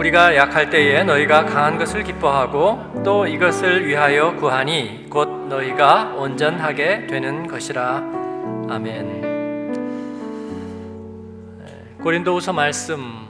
우리가 0.00 0.34
약할 0.34 0.70
때에 0.70 1.04
너희가 1.04 1.44
강한 1.44 1.76
것을 1.76 2.02
기뻐하고 2.02 3.02
또 3.04 3.26
이것을 3.26 3.86
위하여 3.86 4.34
구하니 4.34 5.08
곧 5.10 5.28
너희가 5.46 6.14
온전하게 6.14 7.06
되는 7.06 7.46
것이라. 7.46 7.96
아멘. 8.70 9.20
고린도후서 12.02 12.54
말씀 12.54 13.28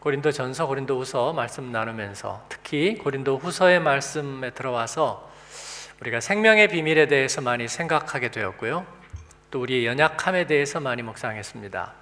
고린도전서 0.00 0.66
고린도후서 0.66 1.34
말씀 1.34 1.70
나누면서 1.70 2.46
특히 2.48 2.98
고린도후서의 2.98 3.78
말씀에 3.78 4.50
들어와서 4.50 5.30
우리가 6.00 6.18
생명의 6.18 6.66
비밀에 6.66 7.06
대해서 7.06 7.40
많이 7.40 7.68
생각하게 7.68 8.32
되었고요. 8.32 8.84
또 9.52 9.60
우리의 9.60 9.86
연약함에 9.86 10.48
대해서 10.48 10.80
많이 10.80 11.02
묵상했습니다. 11.02 11.92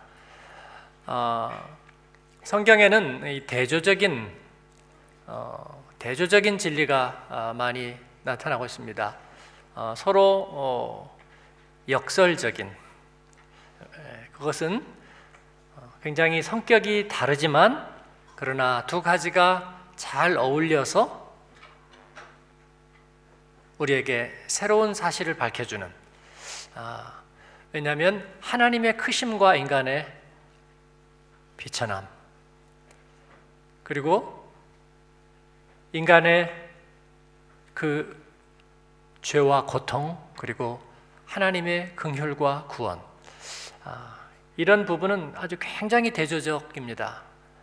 어, 1.09 1.51
성경에는 2.49 3.27
이 3.27 3.47
대조적인 3.47 4.33
어, 5.27 5.85
대조적인 5.99 6.57
진리가 6.57 7.27
어, 7.29 7.53
많이 7.55 7.95
나타나고 8.23 8.65
있습니다. 8.65 9.17
어, 9.75 9.95
서로 9.95 10.49
어, 10.51 11.19
역설적인 11.91 12.75
그것은 14.33 14.83
어, 15.77 15.93
굉장히 16.03 16.41
성격이 16.41 17.09
다르지만 17.09 17.87
그러나 18.35 18.87
두 18.87 19.03
가지가 19.03 19.83
잘 19.97 20.39
어울려서 20.39 21.31
우리에게 23.77 24.33
새로운 24.47 24.95
사실을 24.95 25.37
밝혀주는 25.37 25.87
아, 26.77 27.21
왜냐하면 27.75 28.27
하나님의 28.41 28.97
크심과 28.97 29.57
인간의 29.57 30.11
비천함 31.59 32.17
그리고 33.89 34.47
인간의 35.93 36.53
그 37.73 38.23
죄와 39.23 39.65
고통 39.65 40.19
그리고 40.37 40.79
하나님의 41.25 41.97
긍휼과 41.97 42.67
구원 42.69 43.01
아, 43.85 44.19
이런 44.59 44.85
부분은 44.85 45.33
아주 45.37 45.57
굉장히 45.59 46.11
대조적입니다. 46.11 47.23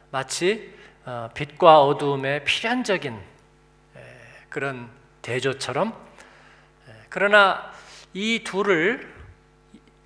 마치 0.10 0.74
어, 1.06 1.30
빛과 1.36 1.84
어두움의 1.84 2.44
필연적인 2.44 3.22
그런 4.50 4.90
대조처럼 5.22 5.94
그러나 7.10 7.72
이 8.16 8.44
둘을 8.44 9.14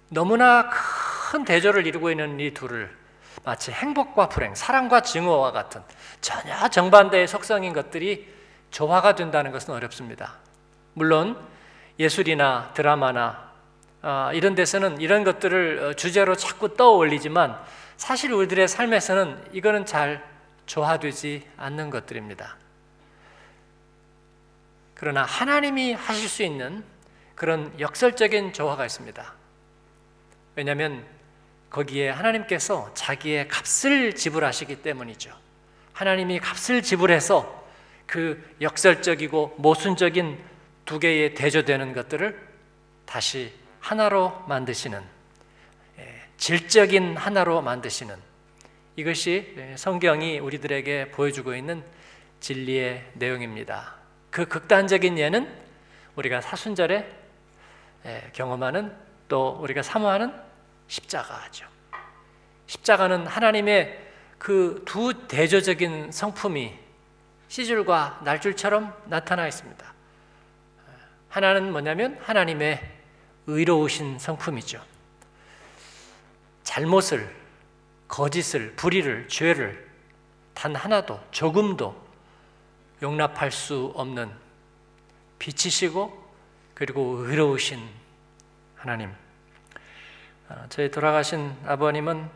너무나 0.09 0.69
큰 0.69 1.45
대조를 1.45 1.87
이루고 1.87 2.11
있는 2.11 2.41
이 2.41 2.53
둘을 2.53 2.98
마치 3.43 3.71
행복과 3.71 4.29
불행, 4.29 4.55
사랑과 4.55 5.01
증오와 5.01 5.51
같은 5.51 5.81
전혀 6.21 6.67
정반대의 6.69 7.27
속성인 7.27 7.73
것들이 7.73 8.27
조화가 8.71 9.15
된다는 9.15 9.51
것은 9.51 9.73
어렵습니다. 9.73 10.35
물론 10.93 11.37
예술이나 11.97 12.71
드라마나 12.73 13.49
어, 14.01 14.31
이런 14.33 14.55
데서는 14.55 15.01
이런 15.01 15.23
것들을 15.23 15.79
어, 15.79 15.93
주제로 15.93 16.35
자꾸 16.35 16.75
떠올리지만 16.75 17.59
사실 17.97 18.31
우리들의 18.31 18.67
삶에서는 18.67 19.49
이거는 19.51 19.85
잘 19.85 20.23
조화되지 20.65 21.45
않는 21.57 21.89
것들입니다. 21.89 22.55
그러나 24.93 25.23
하나님이 25.23 25.93
하실 25.93 26.29
수 26.29 26.43
있는 26.43 26.83
그런 27.35 27.73
역설적인 27.79 28.53
조화가 28.53 28.85
있습니다. 28.85 29.33
왜냐하면 30.55 31.05
거기에 31.69 32.09
하나님께서 32.09 32.91
자기의 32.93 33.47
값을 33.47 34.15
지불하시기 34.15 34.81
때문이죠. 34.81 35.31
하나님이 35.93 36.39
값을 36.39 36.81
지불해서 36.81 37.67
그 38.05 38.55
역설적이고 38.61 39.55
모순적인 39.57 40.39
두 40.85 40.99
개의 40.99 41.35
대조되는 41.35 41.93
것들을 41.93 42.39
다시 43.05 43.53
하나로 43.79 44.45
만드시는 44.47 45.01
예, 45.99 46.21
질적인 46.37 47.15
하나로 47.15 47.61
만드시는 47.61 48.15
이것이 48.95 49.53
예, 49.57 49.75
성경이 49.77 50.39
우리들에게 50.39 51.11
보여주고 51.11 51.55
있는 51.55 51.83
진리의 52.39 53.11
내용입니다. 53.13 53.95
그 54.31 54.47
극단적인 54.47 55.17
예는 55.17 55.47
우리가 56.15 56.41
사순절에 56.41 57.07
예, 58.05 58.29
경험하는 58.33 58.95
또 59.27 59.59
우리가 59.61 59.83
사모하는 59.83 60.48
십자가죠. 60.89 61.65
십자가는 62.67 63.25
하나님의 63.25 64.07
그 64.37 64.81
두 64.85 65.27
대조적인 65.27 66.11
성품이 66.11 66.73
시줄과 67.47 68.21
날줄처럼 68.23 68.93
나타나 69.05 69.47
있습니다. 69.47 69.93
하나는 71.29 71.71
뭐냐면 71.71 72.17
하나님의 72.21 72.81
의로우신 73.47 74.19
성품이죠. 74.19 74.83
잘못을, 76.63 77.35
거짓을, 78.07 78.75
불의를, 78.75 79.27
죄를 79.27 79.89
단 80.53 80.75
하나도, 80.75 81.19
조금도 81.31 82.09
용납할 83.01 83.51
수 83.51 83.91
없는 83.95 84.31
빛이시고 85.39 86.29
그리고 86.73 87.17
의로우신 87.25 87.79
하나님. 88.75 89.11
아, 90.51 90.65
저희 90.69 90.89
돌아가신 90.89 91.55
아버님은 91.63 92.27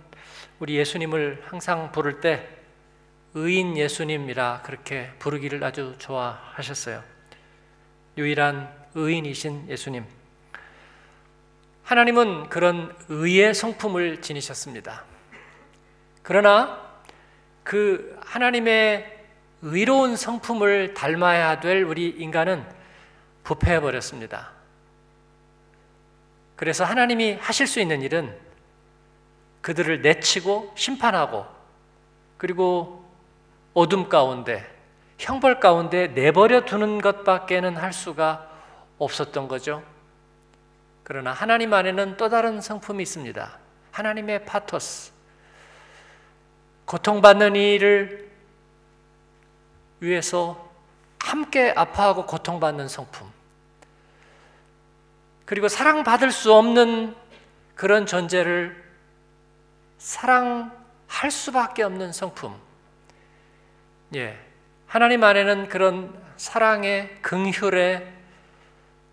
우리 0.60 0.76
예수님을 0.76 1.46
항상 1.48 1.92
부를 1.92 2.22
때 2.22 2.48
의인 3.34 3.76
예수님이라 3.76 4.62
그렇게 4.64 5.10
부르기를 5.18 5.64
아주 5.64 5.96
좋아하셨어요. 5.98 7.02
유일한 8.20 8.72
의인이신 8.94 9.68
예수님. 9.68 10.06
하나님은 11.82 12.50
그런 12.50 12.96
의의 13.10 13.56
성품을 13.56 14.22
지니셨습니다. 14.22 15.04
그러나 16.22 16.80
그 17.64 18.16
하나님의 18.24 19.26
의로운 19.64 20.16
성품을 20.16 20.94
닮아야 20.94 21.60
될 21.62 21.82
우리 21.82 22.10
인간은 22.10 22.64
부패해 23.44 23.80
버렸습니다. 23.80 24.52
그래서 26.56 26.84
하나님이 26.84 27.34
하실 27.40 27.68
수 27.68 27.80
있는 27.80 28.02
일은 28.02 28.36
그들을 29.62 30.02
내치고 30.02 30.74
심판하고 30.76 31.46
그리고 32.38 33.06
어둠 33.74 34.10
가운데 34.10 34.70
형벌 35.18 35.60
가운데 35.60 36.08
내버려 36.08 36.66
두는 36.66 37.02
것밖에는 37.02 37.78
할 37.78 37.94
수가 37.94 38.50
없었던 38.98 39.48
거죠. 39.48 39.84
그러나 41.04 41.32
하나님 41.32 41.74
안에는 41.74 42.18
또 42.18 42.30
다른 42.30 42.62
성품이 42.62 43.02
있습니다. 43.04 43.58
하나님의 43.92 44.46
파토스. 44.46 45.12
고통받는 46.86 47.56
이를 47.56 48.30
위해서 50.00 50.70
함께 51.20 51.74
아파하고 51.76 52.26
고통받는 52.26 52.88
성품. 52.88 53.33
그리고 55.46 55.68
사랑받을 55.68 56.32
수 56.32 56.54
없는 56.54 57.16
그런 57.76 58.06
존재를 58.06 58.82
사랑할 59.98 61.32
수밖에 61.32 61.84
없는 61.84 62.12
성품. 62.12 62.56
예. 64.16 64.38
하나님 64.88 65.24
안에는 65.24 65.70
그런 65.70 66.14
사랑의 66.38 67.18
긍휼의 67.22 68.14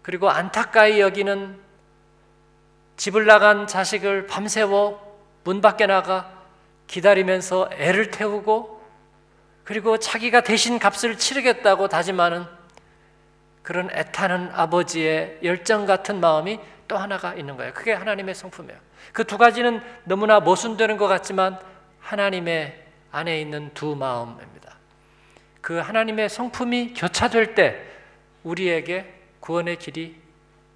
그리고 0.03 0.31
안타까이 0.31 1.01
여기는 1.01 1.59
집을 2.97 3.25
나간 3.25 3.67
자식을 3.67 4.27
밤새워 4.27 5.19
문 5.45 5.61
밖에 5.61 5.87
나가 5.87 6.31
기다리면서 6.87 7.71
애를 7.73 8.11
태우고 8.11 8.81
그리고 9.65 9.99
자기가 9.99 10.43
대신 10.43 10.79
값을 10.79 11.17
치르겠다고 11.17 11.89
다짐하는 11.89 12.45
그런 13.63 13.91
애타는 13.93 14.51
아버지의 14.53 15.41
열정 15.43 15.87
같은 15.87 16.21
마음이 16.21 16.59
또 16.89 16.97
하나가 16.97 17.35
있는 17.35 17.57
거예요. 17.57 17.73
그게 17.73 17.93
하나님의 17.93 18.35
성품이에요. 18.35 18.79
그 19.13 19.25
두 19.25 19.39
가지는 19.39 19.81
너무나 20.05 20.41
모순되는 20.41 20.97
것 20.97 21.07
같지만 21.09 21.59
하나님의 22.01 22.85
안에 23.13 23.41
있는 23.41 23.71
두 23.75 23.95
마음입니다. 23.95 24.77
그 25.61 25.79
하나님의 25.79 26.29
성품이 26.29 26.95
교차될 26.95 27.55
때 27.55 27.81
우리에게 28.43 29.15
구원의 29.41 29.79
길이 29.79 30.17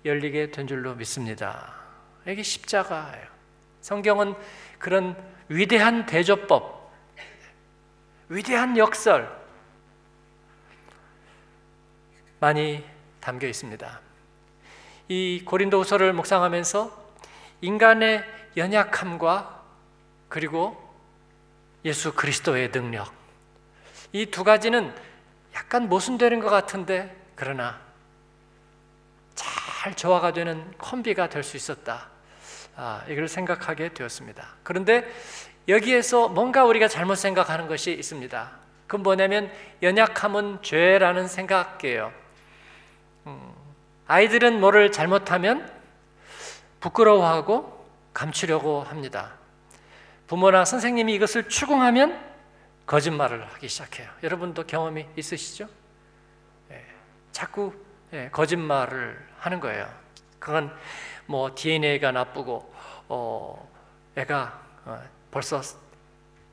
열리게 0.05 0.51
된 0.51 0.67
줄로 0.67 0.95
믿습니다. 0.95 1.75
이게 2.27 2.43
십자가예요. 2.43 3.27
성경은 3.81 4.35
그런 4.79 5.17
위대한 5.49 6.07
대조법, 6.07 6.93
위대한 8.29 8.77
역설, 8.77 9.44
많이 12.45 12.85
담겨 13.21 13.47
있습니다. 13.47 14.01
이 15.09 15.43
고린도후서를 15.47 16.13
묵상하면서 16.13 17.05
인간의 17.63 18.23
연약함과 18.59 19.63
그리고 20.29 20.77
예수 21.87 22.13
그리스도의 22.13 22.71
능력. 22.71 23.11
이 24.13 24.27
두 24.27 24.45
가지는 24.45 24.95
약간 25.55 25.89
모순되는 25.89 26.41
것 26.41 26.51
같은데 26.51 27.17
그러나 27.35 27.81
잘 29.35 29.95
조화가 29.97 30.35
되는 30.35 30.71
콤비가 30.77 31.31
될 31.31 31.43
수 31.43 31.57
있었다. 31.57 32.09
아, 32.77 33.03
이걸 33.09 33.27
생각하게 33.27 33.95
되었습니다. 33.95 34.57
그런데 34.63 35.11
여기에서 35.67 36.29
뭔가 36.29 36.67
우리가 36.67 36.89
잘못 36.89 37.15
생각하는 37.15 37.69
것이 37.69 37.93
있습니다. 37.95 38.51
그건 38.87 39.03
뭐냐면 39.03 39.51
연약함은 39.83 40.59
죄라는 40.61 41.27
생각이에요. 41.27 42.24
음, 43.27 43.55
아이들은 44.07 44.61
뭐를 44.61 44.93
잘못하면 44.93 45.71
부끄러워하고 46.81 47.87
감추려고 48.13 48.83
합니다. 48.83 49.33
부모나 50.27 50.65
선생님이 50.65 51.15
이것을 51.15 51.49
추궁하면 51.49 52.21
거짓말을 52.87 53.47
하기 53.55 53.69
시작해요. 53.69 54.09
여러분도 54.23 54.67
경험이 54.67 55.07
있으시죠? 55.17 55.69
예, 56.71 56.85
자꾸 57.33 57.73
예, 58.13 58.29
거짓말을 58.31 59.19
하는 59.39 59.61
거예요. 59.61 59.89
그건 60.39 60.75
뭐 61.27 61.55
DNA가 61.55 62.13
나쁘고 62.13 62.75
어, 63.09 63.71
애가 64.17 64.61
어, 64.85 65.03
벌써 65.31 65.63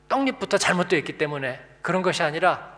떡잎부터 0.08 0.58
잘못되어 0.58 1.00
있기 1.00 1.18
때문에 1.18 1.60
그런 1.82 2.02
것이 2.02 2.24
아니라 2.24 2.76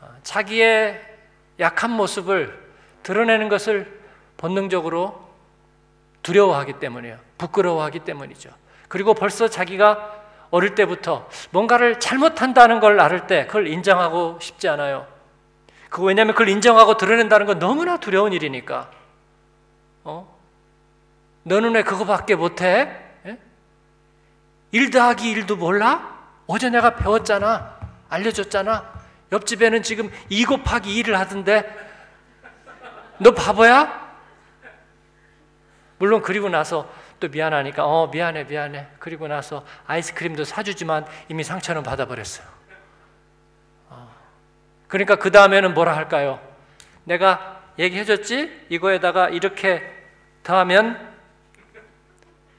어, 0.00 0.16
자기의 0.22 1.18
약한 1.58 1.90
모습을 1.90 2.69
드러내는 3.02 3.48
것을 3.48 4.00
본능적으로 4.36 5.28
두려워하기 6.22 6.74
때문이에요. 6.74 7.18
부끄러워하기 7.38 8.00
때문이죠. 8.00 8.50
그리고 8.88 9.14
벌써 9.14 9.48
자기가 9.48 10.20
어릴 10.50 10.74
때부터 10.74 11.28
뭔가를 11.50 12.00
잘못한다는 12.00 12.80
걸 12.80 13.00
알을 13.00 13.26
때 13.26 13.46
그걸 13.46 13.68
인정하고 13.68 14.38
싶지 14.40 14.68
않아요. 14.68 15.06
그 15.88 16.02
왜냐하면 16.02 16.34
그걸 16.34 16.48
인정하고 16.48 16.96
드러낸다는 16.96 17.46
건 17.46 17.58
너무나 17.58 17.98
두려운 17.98 18.32
일이니까. 18.32 18.90
어? 20.04 20.38
너는 21.44 21.74
왜 21.74 21.82
그거밖에 21.82 22.34
못해? 22.34 22.96
예? 23.26 23.38
일 24.72 24.90
더하기 24.90 25.30
일도 25.30 25.56
몰라? 25.56 26.18
어제 26.46 26.68
내가 26.68 26.96
배웠잖아. 26.96 27.78
알려줬잖아. 28.08 29.00
옆집에는 29.32 29.82
지금 29.82 30.10
2 30.28 30.44
곱하기 30.44 31.02
2를 31.02 31.12
하던데 31.12 31.89
너 33.20 33.32
바보야? 33.32 34.10
물론 35.98 36.22
그리고 36.22 36.48
나서 36.48 36.90
또 37.20 37.28
미안하니까 37.28 37.84
어 37.84 38.06
미안해 38.06 38.44
미안해 38.44 38.88
그리고 38.98 39.28
나서 39.28 39.64
아이스크림도 39.86 40.44
사주지만 40.44 41.04
이미 41.28 41.44
상처는 41.44 41.82
받아버렸어요 41.82 42.46
어. 43.90 44.10
그러니까 44.88 45.16
그 45.16 45.30
다음에는 45.30 45.74
뭐라 45.74 45.94
할까요? 45.94 46.40
내가 47.04 47.62
얘기해줬지? 47.78 48.68
이거에다가 48.70 49.28
이렇게 49.28 49.82
더하면 50.42 51.14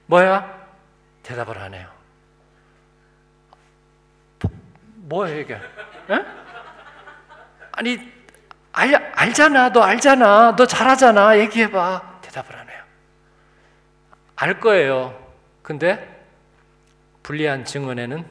뭐야? 0.05 0.67
대답을 1.23 1.57
안 1.57 1.73
해요 1.73 1.89
뭐예요 4.95 5.39
이게? 5.39 5.55
에? 5.55 6.25
아니 7.71 8.20
알, 8.73 8.95
알잖아 9.15 9.71
너 9.71 9.81
알잖아 9.81 10.55
너 10.55 10.65
잘하잖아. 10.65 11.37
얘기해봐. 11.39 12.19
대답을 12.21 12.55
안 12.55 12.69
해요. 12.69 12.83
알 14.35 14.59
거예요. 14.59 15.17
근데 15.61 16.25
불리한 17.23 17.65
증언에는 17.65 18.25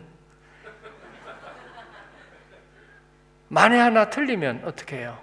만에 3.48 3.78
하나 3.78 4.10
틀리면 4.10 4.62
어떻게 4.64 4.98
해요? 4.98 5.18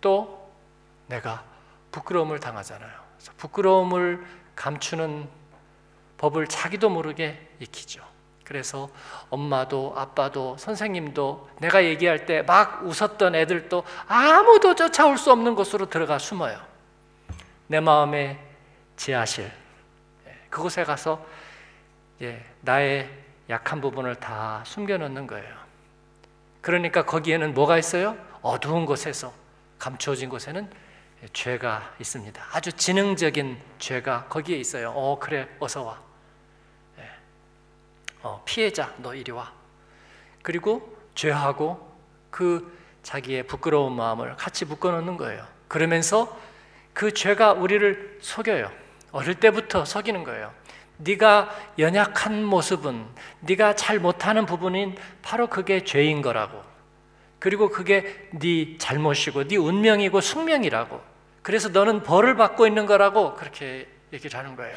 또 0.00 0.52
내가 1.06 1.42
부끄러움을 1.90 2.38
당하잖아요. 2.38 3.00
부끄러움을 3.36 4.24
감추는 4.54 5.28
법을 6.18 6.46
자기도 6.48 6.90
모르게 6.90 7.48
익히죠 7.60 8.09
그래서 8.50 8.90
엄마도 9.30 9.94
아빠도 9.96 10.56
선생님도 10.58 11.50
내가 11.60 11.84
얘기할 11.84 12.26
때 12.26 12.42
막 12.42 12.84
웃었던 12.84 13.36
애들도 13.36 13.84
아무도 14.08 14.74
쫓아올 14.74 15.18
수 15.18 15.30
없는 15.30 15.54
곳으로 15.54 15.88
들어가 15.88 16.18
숨어요. 16.18 16.58
내 17.68 17.78
마음의 17.78 18.36
지하실 18.96 19.44
예, 20.26 20.36
그곳에 20.50 20.82
가서 20.82 21.24
예, 22.22 22.44
나의 22.62 23.08
약한 23.48 23.80
부분을 23.80 24.16
다 24.16 24.64
숨겨놓는 24.66 25.28
거예요. 25.28 25.54
그러니까 26.60 27.04
거기에는 27.06 27.54
뭐가 27.54 27.78
있어요? 27.78 28.16
어두운 28.42 28.84
곳에서 28.84 29.32
감추어진 29.78 30.28
곳에는 30.28 30.68
죄가 31.32 31.94
있습니다. 32.00 32.42
아주 32.50 32.72
지능적인 32.72 33.60
죄가 33.78 34.24
거기에 34.24 34.56
있어요. 34.56 34.90
어 34.90 35.20
그래 35.20 35.48
어서 35.60 35.84
와. 35.84 36.09
어, 38.22 38.42
피해자 38.44 38.94
너 38.98 39.14
이리 39.14 39.32
와. 39.32 39.52
그리고 40.42 40.96
죄하고 41.14 41.90
그 42.30 42.78
자기의 43.02 43.46
부끄러운 43.46 43.94
마음을 43.94 44.36
같이 44.36 44.64
묶어놓는 44.64 45.16
거예요. 45.16 45.46
그러면서 45.68 46.38
그 46.92 47.12
죄가 47.12 47.52
우리를 47.52 48.18
속여요. 48.20 48.70
어릴 49.12 49.34
때부터 49.34 49.84
속이는 49.84 50.24
거예요. 50.24 50.52
네가 50.98 51.50
연약한 51.78 52.44
모습은 52.44 53.06
네가 53.40 53.74
잘 53.74 53.98
못하는 53.98 54.44
부분인 54.44 54.96
바로 55.22 55.46
그게 55.46 55.84
죄인 55.84 56.20
거라고. 56.20 56.62
그리고 57.38 57.70
그게 57.70 58.28
네 58.32 58.76
잘못이고 58.76 59.48
네 59.48 59.56
운명이고 59.56 60.20
숙명이라고. 60.20 61.00
그래서 61.42 61.70
너는 61.70 62.02
벌을 62.02 62.36
받고 62.36 62.66
있는 62.66 62.84
거라고 62.84 63.34
그렇게 63.34 63.88
얘기를 64.12 64.38
하는 64.38 64.56
거예요. 64.56 64.76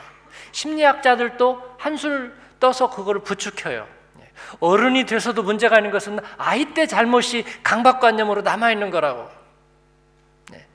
심리학자들도 0.54 1.76
한술 1.78 2.34
떠서 2.64 2.90
그거를 2.90 3.20
부추켜요. 3.24 3.86
예. 4.22 4.32
어른이 4.62 5.06
돼서도 5.06 5.44
문제가 5.44 5.80
있는 5.80 5.92
것은 5.92 6.20
아이 6.38 6.74
때 6.74 6.88
잘못이 6.88 7.44
강박관념으로 7.62 8.42
남아 8.42 8.72
있는 8.72 8.90
거라고. 8.90 9.30
네. 10.50 10.66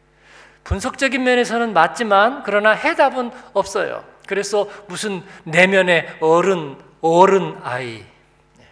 분석적인 0.65 1.25
면에서는 1.25 1.73
맞지만 1.73 2.43
그러나 2.43 2.73
해답은 2.73 3.31
없어요. 3.55 4.05
그래서 4.27 4.69
무슨 4.87 5.23
내면의 5.45 6.19
어른, 6.21 6.77
어른 7.01 7.57
아이, 7.63 8.05
네. 8.59 8.67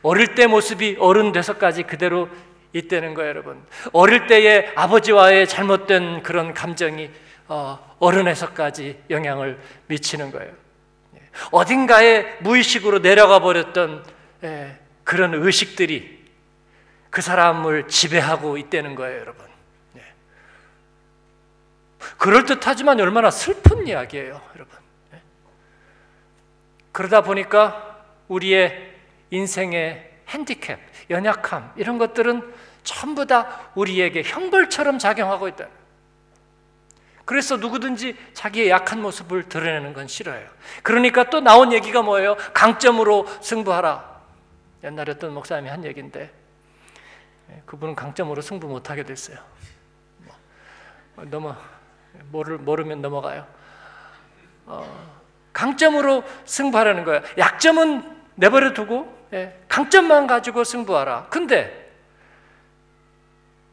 어릴 0.00 0.34
때 0.34 0.46
모습이 0.46 0.96
어른 1.00 1.32
돼서까지 1.32 1.82
그대로 1.82 2.30
있다는 2.72 3.12
거예요, 3.12 3.28
여러분. 3.28 3.62
어릴 3.92 4.26
때의 4.26 4.72
아버지와의 4.74 5.46
잘못된 5.48 6.22
그런 6.22 6.54
감정이 6.54 7.10
어, 7.48 7.96
어른에서까지 7.98 9.04
영향을 9.10 9.60
미치는 9.88 10.30
거예요. 10.32 10.67
어딘가에 11.50 12.38
무의식으로 12.40 13.00
내려가 13.00 13.38
버렸던 13.38 14.04
예, 14.44 14.78
그런 15.04 15.34
의식들이 15.34 16.18
그 17.10 17.22
사람을 17.22 17.88
지배하고 17.88 18.58
있다는 18.58 18.94
거예요, 18.94 19.20
여러분. 19.20 19.46
예. 19.96 20.02
그럴듯하지만 22.18 23.00
얼마나 23.00 23.30
슬픈 23.30 23.86
이야기예요, 23.86 24.40
여러분. 24.54 24.78
예. 25.14 25.22
그러다 26.92 27.22
보니까 27.22 28.04
우리의 28.28 28.94
인생의 29.30 30.10
핸디캡, 30.28 30.78
연약함, 31.10 31.72
이런 31.76 31.98
것들은 31.98 32.54
전부 32.82 33.26
다 33.26 33.70
우리에게 33.74 34.22
형벌처럼 34.22 34.98
작용하고 34.98 35.48
있다. 35.48 35.68
그래서 37.28 37.58
누구든지 37.58 38.16
자기의 38.32 38.70
약한 38.70 39.02
모습을 39.02 39.50
드러내는 39.50 39.92
건 39.92 40.08
싫어요. 40.08 40.48
그러니까 40.82 41.28
또 41.28 41.40
나온 41.40 41.74
얘기가 41.74 42.00
뭐예요? 42.00 42.38
강점으로 42.54 43.26
승부하라. 43.42 44.22
옛날에 44.84 45.12
어떤 45.12 45.34
목사님이 45.34 45.68
한 45.68 45.84
얘기인데 45.84 46.32
예, 47.50 47.62
그분은 47.66 47.94
강점으로 47.94 48.40
승부 48.40 48.66
못하게 48.66 49.02
됐어요. 49.02 49.36
뭐, 51.16 51.24
넘어 51.26 51.54
모를 52.30 52.56
모르면 52.56 53.02
넘어가요. 53.02 53.46
어, 54.64 55.10
강점으로 55.52 56.24
승부하라는 56.46 57.04
거예요. 57.04 57.20
약점은 57.36 58.22
내버려 58.36 58.72
두고 58.72 59.28
예, 59.34 59.60
강점만 59.68 60.28
가지고 60.28 60.64
승부하라. 60.64 61.26
근데 61.28 61.92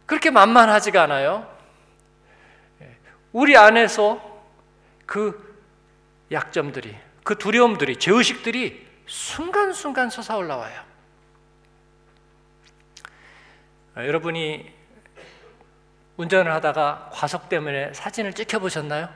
그렇게 0.05 0.29
만만하지가 0.29 1.03
않아요. 1.03 1.54
우리 3.35 3.57
안에서 3.57 4.21
그 5.05 5.61
약점들이, 6.31 6.97
그 7.25 7.37
두려움들이, 7.37 7.97
죄의식들이 7.97 8.87
순간순간 9.07 10.09
솟아올라와요. 10.09 10.81
아, 13.95 14.05
여러분이 14.05 14.73
운전을 16.15 16.49
하다가 16.53 17.09
과속 17.11 17.49
때문에 17.49 17.93
사진을 17.93 18.31
찍혀 18.31 18.59
보셨나요? 18.59 19.09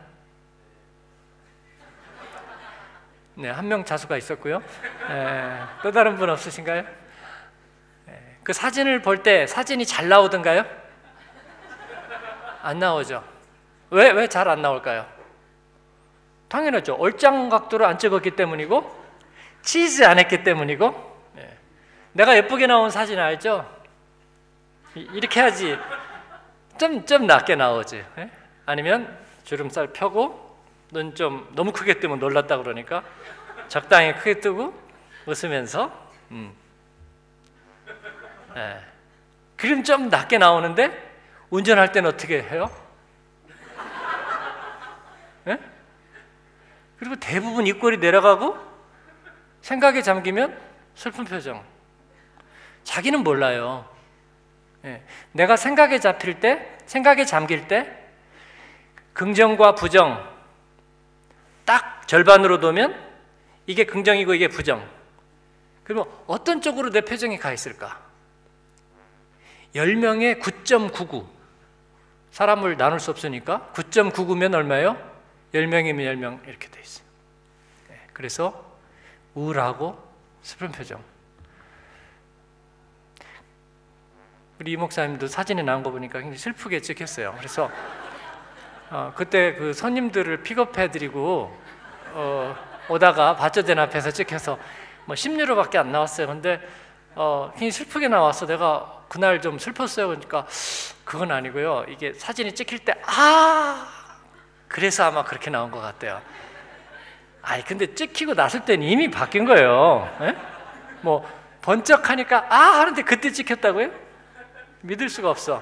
네, 3.35 3.49
한 3.49 3.69
명 3.69 3.85
자수가 3.85 4.17
있었고요. 4.17 4.61
예, 5.11 5.61
또 5.81 5.93
다른 5.93 6.17
분 6.17 6.29
없으신가요? 6.29 6.83
예, 8.09 8.37
그 8.43 8.51
사진을 8.51 9.01
볼 9.01 9.23
때 9.23 9.47
사진이 9.47 9.85
잘 9.85 10.09
나오던가요? 10.09 10.65
안 12.61 12.79
나오죠. 12.79 13.38
왜 13.91 14.11
왜 14.13 14.27
잘 14.27 14.47
안 14.49 14.61
나올까요? 14.61 15.05
당연하죠. 16.47 16.95
얼짱 16.95 17.49
각도로 17.49 17.85
안 17.85 17.97
찍었기 17.97 18.31
때문이고 18.31 18.97
치지 19.61 20.05
않았기 20.05 20.43
때문이고 20.43 21.19
예. 21.37 21.57
내가 22.13 22.35
예쁘게 22.37 22.65
나온 22.67 22.89
사진 22.89 23.19
알죠? 23.19 23.69
이- 24.95 25.07
이렇게 25.13 25.39
하지 25.41 25.77
좀 26.79 27.05
좀 27.05 27.27
낮게 27.27 27.55
나오지. 27.55 28.03
예? 28.17 28.31
아니면 28.65 29.17
주름살 29.43 29.87
펴고 29.93 30.57
눈 30.91 31.13
좀 31.13 31.47
너무 31.53 31.71
크게 31.71 31.99
뜨면 31.99 32.19
놀랐다 32.19 32.57
그러니까 32.57 33.03
적당히 33.67 34.15
크게 34.15 34.39
뜨고 34.39 34.73
웃으면서 35.27 35.91
음. 36.31 36.53
예. 38.55 38.79
그림 39.57 39.83
좀 39.83 40.09
낮게 40.09 40.37
나오는데 40.37 41.09
운전할 41.49 41.91
때는 41.91 42.09
어떻게 42.11 42.41
해요? 42.41 42.69
예? 45.47 45.57
그리고 46.97 47.15
대부분 47.15 47.65
입꼬리 47.65 47.97
내려가고 47.97 48.57
생각에 49.61 50.01
잠기면 50.01 50.57
슬픈 50.95 51.25
표정. 51.25 51.63
자기는 52.83 53.23
몰라요. 53.23 53.87
예. 54.85 55.03
내가 55.31 55.55
생각에 55.55 55.99
잡힐 55.99 56.39
때, 56.39 56.77
생각에 56.85 57.25
잠길 57.25 57.67
때, 57.67 57.95
긍정과 59.13 59.75
부정 59.75 60.25
딱 61.65 62.07
절반으로 62.07 62.59
두면 62.59 62.99
이게 63.67 63.85
긍정이고 63.85 64.33
이게 64.33 64.47
부정. 64.47 64.87
그러면 65.83 66.05
어떤 66.27 66.61
쪽으로 66.61 66.89
내 66.89 67.01
표정이 67.01 67.37
가 67.37 67.51
있을까? 67.51 67.99
10명에 69.75 70.41
9.99. 70.41 71.27
사람을 72.31 72.77
나눌 72.77 72.99
수 72.99 73.11
없으니까 73.11 73.71
9.99면 73.73 74.53
얼마예요? 74.53 75.08
10명이면 75.53 75.97
10명 75.97 76.47
이렇게 76.47 76.67
돼 76.69 76.79
있어요. 76.81 77.05
예, 77.91 77.99
그래서 78.13 78.65
우울하고 79.33 79.97
슬픈 80.41 80.71
표정. 80.71 81.01
우리 84.59 84.71
이 84.71 84.77
목사님도 84.77 85.27
사진에 85.27 85.61
나온 85.63 85.83
거 85.83 85.91
보니까 85.91 86.19
굉장히 86.19 86.37
슬프게 86.37 86.81
찍혔어요. 86.81 87.33
그래서 87.37 87.71
어, 88.91 89.13
그때 89.15 89.55
그 89.55 89.73
손님들을 89.73 90.43
픽업해드리고 90.43 91.57
어, 92.13 92.55
오다가 92.89 93.35
받쳐된 93.35 93.79
앞에서 93.79 94.11
찍혀서 94.11 94.59
뭐 95.05 95.15
10유로밖에 95.15 95.77
안 95.77 95.91
나왔어요. 95.91 96.27
근데 96.27 96.59
어, 97.15 97.49
굉장히 97.53 97.71
슬프게 97.71 98.07
나와서 98.07 98.45
내가 98.45 99.03
그날 99.07 99.41
좀 99.41 99.57
슬펐어요. 99.57 100.07
그러니까 100.07 100.45
그건 101.05 101.31
아니고요. 101.31 101.85
이게 101.87 102.13
사진이 102.13 102.53
찍힐 102.53 102.79
때 102.79 102.93
아 103.05 103.98
그래서 104.69 105.03
아마 105.03 105.23
그렇게 105.25 105.49
나온 105.49 105.71
것 105.71 105.81
같대요. 105.81 106.21
아니 107.41 107.65
근데 107.65 107.93
찍히고 107.93 108.35
났을 108.35 108.63
때는 108.63 108.85
이미 108.87 109.09
바뀐 109.09 109.43
거예요. 109.43 110.17
예? 110.21 110.35
뭐 111.01 111.27
번쩍하니까 111.61 112.45
아 112.49 112.79
하는데 112.79 113.01
그때 113.01 113.31
찍혔다고요? 113.31 113.89
믿을 114.81 115.09
수가 115.09 115.31
없어. 115.31 115.61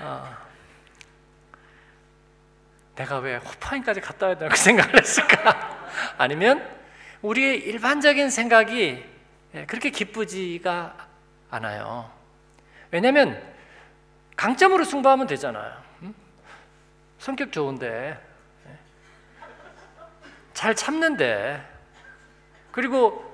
어. 0.00 0.36
내가 2.96 3.18
왜 3.18 3.36
호파인까지 3.36 4.00
갔다 4.00 4.26
와야 4.26 4.36
되나 4.36 4.50
그 4.50 4.56
생각을 4.56 4.98
했을까? 4.98 5.78
아니면 6.16 6.66
우리의 7.22 7.58
일반적인 7.58 8.30
생각이 8.30 9.04
예, 9.54 9.66
그렇게 9.66 9.90
기쁘지가 9.90 10.94
않아요. 11.50 12.10
왜냐하면 12.90 13.42
강점으로 14.36 14.84
승부하면 14.84 15.26
되잖아요. 15.26 15.89
음? 17.20 17.22
성격 17.22 17.52
좋은데 17.52 18.18
예. 18.66 18.78
잘 20.54 20.74
참는데 20.74 21.62
그리고 22.72 23.24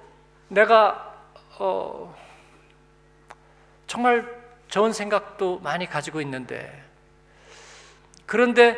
내가 0.49 1.15
어, 1.59 2.15
정말 3.87 4.27
좋은 4.69 4.93
생각도 4.93 5.61
많이 5.61 5.87
가지고 5.87 6.21
있는데 6.21 6.83
그런데 8.27 8.77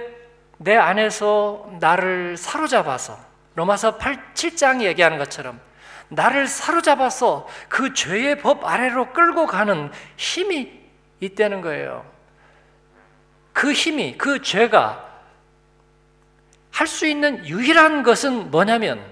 내 0.58 0.76
안에서 0.76 1.70
나를 1.80 2.36
사로잡아서 2.36 3.18
로마서 3.54 3.96
8, 3.96 4.34
7장 4.34 4.82
얘기하는 4.82 5.18
것처럼 5.18 5.60
나를 6.08 6.46
사로잡아서 6.46 7.48
그 7.68 7.94
죄의 7.94 8.38
법 8.38 8.64
아래로 8.64 9.12
끌고 9.12 9.46
가는 9.46 9.90
힘이 10.16 10.80
있다는 11.20 11.60
거예요. 11.60 12.17
그 13.52 13.72
힘이 13.72 14.16
그 14.16 14.42
죄가 14.42 15.06
할 16.70 16.86
수 16.86 17.06
있는 17.06 17.44
유일한 17.46 18.04
것은 18.04 18.52
뭐냐면 18.52 19.04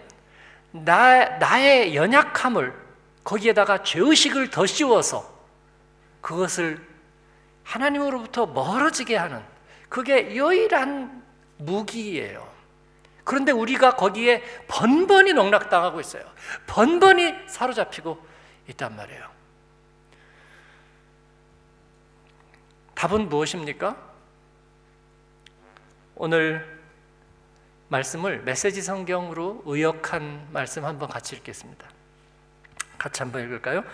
나, 0.71 1.25
나의 1.39 1.97
연약함을 1.97 2.73
거기에다가 3.25 3.83
죄의식을 3.83 4.51
더 4.51 4.67
씌워서 4.67 5.29
그것을 6.21 6.87
하나님으로부터 7.65 8.47
멀어지게 8.47 9.17
하는 9.17 9.43
그게 9.89 10.33
유일한 10.35 11.25
무기예요. 11.59 12.49
그런데 13.25 13.51
우리가 13.51 13.97
거기에 13.97 14.45
번번이 14.69 15.33
농락당하고 15.33 15.99
있어요. 16.01 16.23
번번이 16.69 17.35
사로잡히고 17.49 18.25
있단 18.69 18.95
말이에요. 18.95 19.29
답은 22.95 23.29
무엇입니까? 23.29 24.06
오늘 26.19 26.67
말씀을 27.89 28.41
메시지 28.41 28.81
성경으로 28.81 29.63
의역한 29.67 30.49
말씀 30.51 30.87
한번 30.87 31.11
같이 31.11 31.37
읽겠습니다. 31.37 31.87
같이 32.97 33.23
한번 33.23 33.45
읽을까요? 33.45 33.85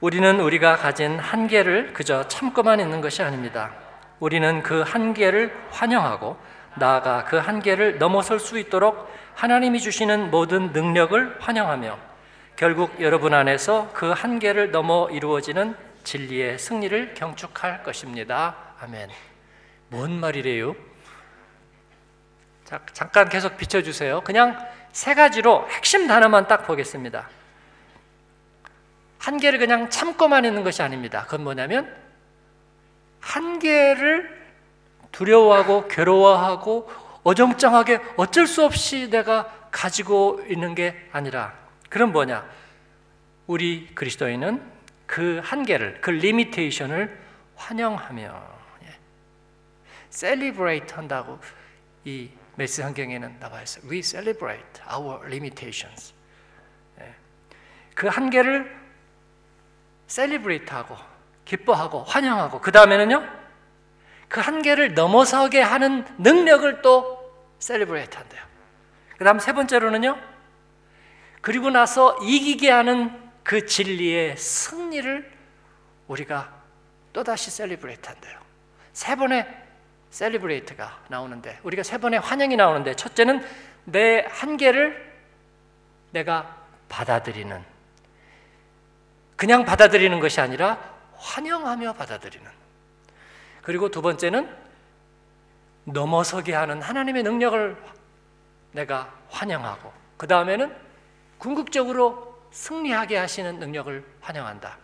우리는 0.00 0.40
우리가 0.40 0.76
가진 0.76 1.18
한계를 1.18 1.92
그저 1.92 2.26
참고만 2.28 2.80
있는 2.80 3.02
것이 3.02 3.22
아닙니다. 3.22 3.72
우리는 4.20 4.62
그 4.62 4.80
한계를 4.80 5.54
환영하고 5.70 6.38
나아가 6.76 7.26
그 7.26 7.36
한계를 7.36 7.98
넘어설 7.98 8.40
수 8.40 8.58
있도록 8.58 9.12
하나님이 9.34 9.80
주시는 9.80 10.30
모든 10.30 10.72
능력을 10.72 11.36
환영하며 11.40 11.98
결국 12.56 12.98
여러분 13.00 13.34
안에서 13.34 13.90
그 13.92 14.10
한계를 14.10 14.70
넘어 14.70 15.10
이루어지는 15.10 15.76
진리의 16.04 16.58
승리를 16.58 17.12
경축할 17.14 17.82
것입니다. 17.82 18.56
아멘. 18.80 19.10
뭔 19.88 20.18
말이래요? 20.18 20.74
자, 22.70 22.80
잠깐 22.92 23.28
계속 23.28 23.56
비춰주세요. 23.56 24.20
그냥 24.20 24.56
세 24.92 25.14
가지로 25.14 25.68
핵심 25.70 26.06
단어만 26.06 26.46
딱 26.46 26.68
보겠습니다. 26.68 27.28
한계를 29.18 29.58
그냥 29.58 29.90
참고만 29.90 30.44
있는 30.44 30.62
것이 30.62 30.80
아닙니다. 30.80 31.24
그건 31.24 31.42
뭐냐면 31.42 31.92
한계를 33.18 34.38
두려워하고 35.10 35.88
괴로워하고 35.88 36.88
어정쩡하게 37.24 38.00
어쩔 38.16 38.46
수 38.46 38.64
없이 38.64 39.10
내가 39.10 39.52
가지고 39.72 40.40
있는 40.46 40.76
게 40.76 41.08
아니라 41.10 41.52
그럼 41.88 42.12
뭐냐? 42.12 42.48
우리 43.48 43.92
그리스도인은 43.96 44.62
그 45.06 45.40
한계를 45.42 46.00
그 46.00 46.10
limitation을 46.10 47.18
환영하며 47.56 48.42
예. 48.84 48.94
celebrate 50.08 50.94
한다고 50.94 51.40
이 52.04 52.30
메시지 52.60 52.82
성경에는 52.82 53.40
나와 53.40 53.62
있어요. 53.62 53.88
We 53.90 54.02
celebrate 54.02 54.82
our 54.92 55.24
limitations. 55.24 56.12
예. 57.00 57.14
그 57.94 58.06
한계를 58.06 58.78
celebrate하고 60.06 60.94
기뻐하고 61.46 62.04
환영하고 62.04 62.60
그 62.60 62.70
다음에는요 62.70 63.26
그 64.28 64.40
한계를 64.40 64.92
넘어서게 64.92 65.62
하는 65.62 66.04
능력을 66.18 66.82
또 66.82 67.32
celebrate 67.60 68.14
한대요. 68.14 68.42
그 69.16 69.24
다음 69.24 69.38
세 69.38 69.54
번째로는요 69.54 70.18
그리고 71.40 71.70
나서 71.70 72.18
이기게 72.22 72.70
하는 72.70 73.30
그 73.42 73.64
진리의 73.64 74.36
승리를 74.36 75.32
우리가 76.08 76.60
또다시 77.14 77.50
celebrate 77.50 78.06
한대요. 78.06 78.38
세 78.92 79.16
번의 79.16 79.46
celebrate가 80.10 81.04
나오는데 81.08 81.60
우리가 81.62 81.82
세 81.82 81.98
번의 81.98 82.20
환영이 82.20 82.56
나오는데 82.56 82.94
첫째는 82.94 83.44
내 83.84 84.26
한계를 84.28 85.10
내가 86.12 86.56
받아들이는 86.88 87.64
그냥 89.36 89.64
받아들이는 89.64 90.20
것이 90.20 90.40
아니라 90.40 90.78
환영하며 91.16 91.94
받아들이는. 91.94 92.50
그리고 93.62 93.88
두 93.90 94.02
번째는 94.02 94.54
넘어서게 95.84 96.54
하는 96.54 96.82
하나님의 96.82 97.22
능력을 97.22 97.76
내가 98.72 99.12
환영하고 99.30 99.92
그 100.16 100.26
다음에는 100.26 100.74
궁극적으로 101.38 102.38
승리하게 102.50 103.16
하시는 103.16 103.58
능력을 103.58 104.04
환영한다. 104.20 104.76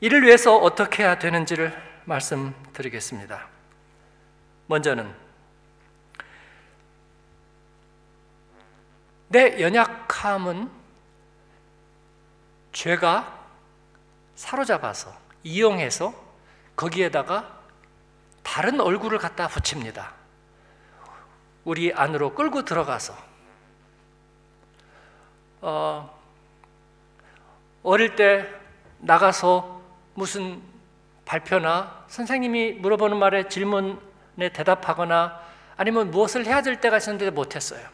이를 0.00 0.22
위해서 0.22 0.56
어떻게 0.56 1.02
해야 1.02 1.18
되는지를 1.18 1.76
말씀드리겠습니다. 2.08 3.46
먼저는 4.66 5.14
내 9.28 9.60
연약함은 9.60 10.70
죄가 12.72 13.46
사로잡아서 14.34 15.14
이용해서 15.42 16.14
거기에다가 16.76 17.58
다른 18.42 18.80
얼굴을 18.80 19.18
갖다 19.18 19.48
붙입니다. 19.48 20.14
우리 21.64 21.92
안으로 21.92 22.34
끌고 22.34 22.64
들어가서 22.64 23.14
어, 25.60 26.18
어릴 27.82 28.16
때 28.16 28.48
나가서 28.98 29.82
무슨 30.14 30.62
발표나 31.28 32.06
선생님이 32.08 32.72
물어보는 32.72 33.18
말에 33.18 33.48
질문에 33.48 34.48
대답하거나 34.54 35.38
아니면 35.76 36.10
무엇을 36.10 36.46
해야 36.46 36.62
될 36.62 36.80
때가 36.80 36.96
있었는데 36.96 37.30
못했어요. 37.30 37.86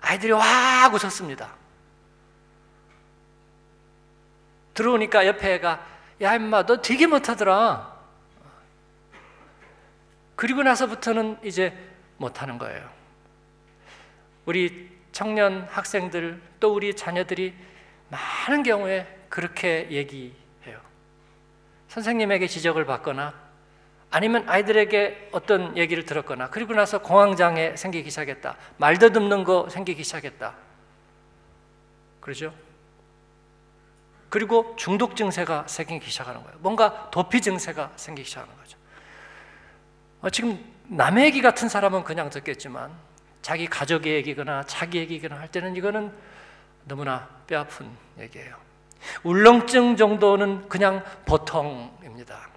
아이들이 0.00 0.32
와 0.32 0.90
웃었습니다. 0.92 1.54
들어오니까 4.74 5.26
옆에 5.28 5.54
애가 5.54 5.86
야 6.20 6.34
임마 6.34 6.66
너 6.66 6.82
되게 6.82 7.06
못하더라. 7.06 7.96
그리고 10.34 10.64
나서부터는 10.64 11.38
이제 11.44 11.72
못하는 12.16 12.58
거예요. 12.58 12.88
우리 14.44 14.90
청년 15.12 15.68
학생들 15.70 16.42
또 16.58 16.74
우리 16.74 16.94
자녀들이 16.96 17.54
많은 18.08 18.64
경우에 18.64 19.06
그렇게 19.28 19.88
얘기해요. 19.90 20.37
선생님에게 21.88 22.46
지적을 22.46 22.84
받거나 22.84 23.34
아니면 24.10 24.48
아이들에게 24.48 25.30
어떤 25.32 25.76
얘기를 25.76 26.04
들었거나 26.04 26.48
그리고 26.50 26.72
나서 26.74 27.00
공황장애 27.00 27.76
생기기 27.76 28.10
시작했다. 28.10 28.56
말도 28.78 29.10
듣는 29.10 29.44
거 29.44 29.68
생기기 29.68 30.02
시작했다. 30.02 30.54
그러죠? 32.20 32.54
그리고 34.30 34.74
중독 34.76 35.16
증세가 35.16 35.66
생기기 35.66 36.10
시작하는 36.10 36.42
거예요. 36.42 36.58
뭔가 36.60 37.10
도피 37.10 37.40
증세가 37.40 37.92
생기기 37.96 38.28
시작하는 38.28 38.54
거죠. 38.56 38.78
어, 40.20 40.30
지금 40.30 40.62
남의 40.88 41.26
얘기 41.26 41.42
같은 41.42 41.68
사람은 41.68 42.04
그냥 42.04 42.28
듣겠지만 42.30 42.90
자기 43.40 43.66
가족의 43.66 44.14
얘기거나 44.16 44.64
자기 44.64 44.98
얘기거나 44.98 45.38
할 45.38 45.48
때는 45.48 45.76
이거는 45.76 46.12
너무나 46.84 47.28
뼈아픈 47.46 47.88
얘기예요. 48.18 48.67
울렁증 49.22 49.96
정도는 49.96 50.68
그냥 50.68 51.04
보통입니다. 51.24 52.48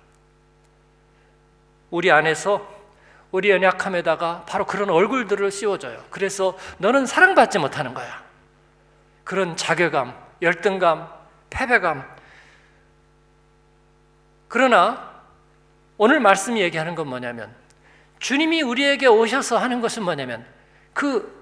우리 1.90 2.12
안에서 2.12 2.68
우리 3.32 3.50
연약함에다가 3.50 4.46
바로 4.48 4.66
그런 4.66 4.90
얼굴들을 4.90 5.52
씌워줘요. 5.52 6.04
그래서 6.10 6.58
너는 6.80 7.06
사랑받지 7.06 7.60
못하는 7.60 7.94
거야. 7.94 8.24
그런 9.24 9.56
자괴감, 9.56 10.14
열등감, 10.42 11.08
패배감. 11.50 12.06
그러나 14.48 15.12
오늘 15.98 16.20
말씀이 16.20 16.62
얘기하는 16.62 16.96
건 16.96 17.08
뭐냐면 17.08 17.54
주님이 18.20 18.62
우리에게 18.62 19.08
오셔서 19.08 19.58
하는 19.58 19.82
것은 19.82 20.04
뭐냐면 20.04 20.46
그 20.94 21.41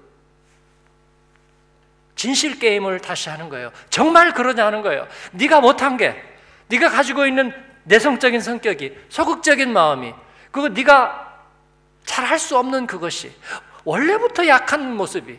진실 2.20 2.58
게임을 2.58 3.00
다시 3.00 3.30
하는 3.30 3.48
거예요. 3.48 3.72
정말 3.88 4.34
그러냐 4.34 4.66
하는 4.66 4.82
거예요. 4.82 5.08
네가 5.30 5.62
못한 5.62 5.96
게 5.96 6.22
네가 6.68 6.90
가지고 6.90 7.26
있는 7.26 7.50
내성적인 7.84 8.42
성격이 8.42 8.94
소극적인 9.08 9.72
마음이 9.72 10.12
그거 10.50 10.68
네가 10.68 11.38
잘 12.04 12.26
할 12.26 12.38
수 12.38 12.58
없는 12.58 12.86
그것이 12.86 13.32
원래부터 13.84 14.46
약한 14.48 14.94
모습이 14.96 15.38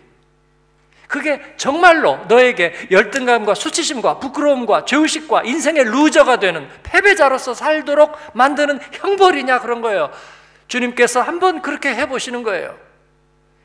그게 1.07 1.53
정말로 1.55 2.17
너에게 2.27 2.73
열등감과 2.89 3.53
수치심과 3.53 4.17
부끄러움과 4.17 4.85
죄의식과 4.85 5.43
인생의 5.43 5.83
루저가 5.83 6.39
되는 6.39 6.67
패배자로서 6.81 7.53
살도록 7.53 8.17
만드는 8.33 8.79
형벌이냐 8.93 9.59
그런 9.59 9.81
거예요. 9.81 10.09
주님께서 10.67 11.21
한번 11.21 11.61
그렇게 11.61 11.93
해보시는 11.93 12.41
거예요. 12.41 12.75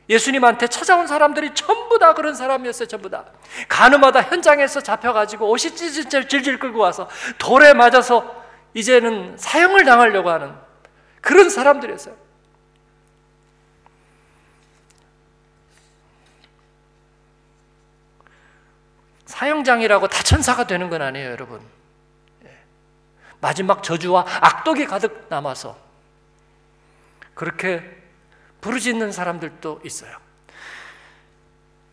예수님한테 0.08 0.68
찾아온 0.68 1.06
사람들이 1.06 1.54
전부 1.54 1.98
다 1.98 2.14
그런 2.14 2.34
사람이었어요, 2.34 2.86
전부 2.86 3.10
다. 3.10 3.24
가늠하다 3.68 4.22
현장에서 4.22 4.80
잡혀가지고 4.80 5.50
옷이 5.50 5.74
찌질찔 5.74 6.28
질질 6.28 6.58
끌고 6.58 6.78
와서 6.78 7.08
돌에 7.38 7.74
맞아서 7.74 8.44
이제는 8.74 9.36
사형을 9.36 9.84
당하려고 9.84 10.30
하는 10.30 10.54
그런 11.20 11.50
사람들이었어요. 11.50 12.14
사형장이라고 19.24 20.08
다 20.08 20.22
천사가 20.22 20.66
되는 20.66 20.88
건 20.88 21.02
아니에요, 21.02 21.30
여러분. 21.30 21.60
예. 22.44 22.56
마지막 23.40 23.82
저주와 23.82 24.24
악독이 24.40 24.86
가득 24.86 25.26
남아서 25.28 25.76
그렇게 27.34 27.95
부르짖는 28.66 29.12
사람들도 29.12 29.82
있어요. 29.84 30.10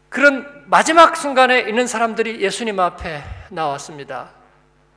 그런 0.09 0.63
마지막 0.65 1.15
순간에 1.15 1.59
있는 1.59 1.85
사람들이 1.85 2.41
예수님 2.41 2.79
앞에 2.79 3.23
나왔습니다. 3.51 4.31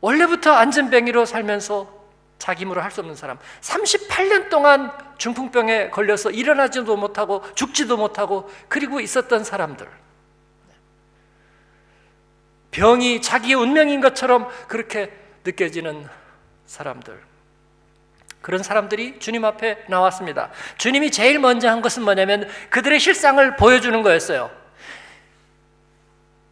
원래부터 0.00 0.52
안전뱅이로 0.52 1.26
살면서 1.26 1.94
자기 2.38 2.62
힘으로 2.62 2.80
할 2.80 2.90
수 2.90 3.00
없는 3.00 3.14
사람, 3.14 3.38
38년 3.60 4.48
동안 4.48 4.90
중풍병에 5.18 5.90
걸려서 5.90 6.30
일어나지도 6.30 6.96
못하고 6.96 7.42
죽지도 7.54 7.98
못하고 7.98 8.50
그리고 8.68 9.00
있었던 9.00 9.44
사람들. 9.44 9.86
병이 12.70 13.20
자기의 13.20 13.54
운명인 13.54 14.00
것처럼 14.00 14.48
그렇게 14.66 15.12
느껴지는 15.44 16.06
사람들. 16.64 17.35
그런 18.46 18.62
사람들이 18.62 19.18
주님 19.18 19.44
앞에 19.44 19.86
나왔습니다. 19.88 20.52
주님이 20.78 21.10
제일 21.10 21.40
먼저 21.40 21.68
한 21.68 21.82
것은 21.82 22.04
뭐냐면 22.04 22.48
그들의 22.70 23.00
실상을 23.00 23.56
보여주는 23.56 24.00
거였어요. 24.02 24.52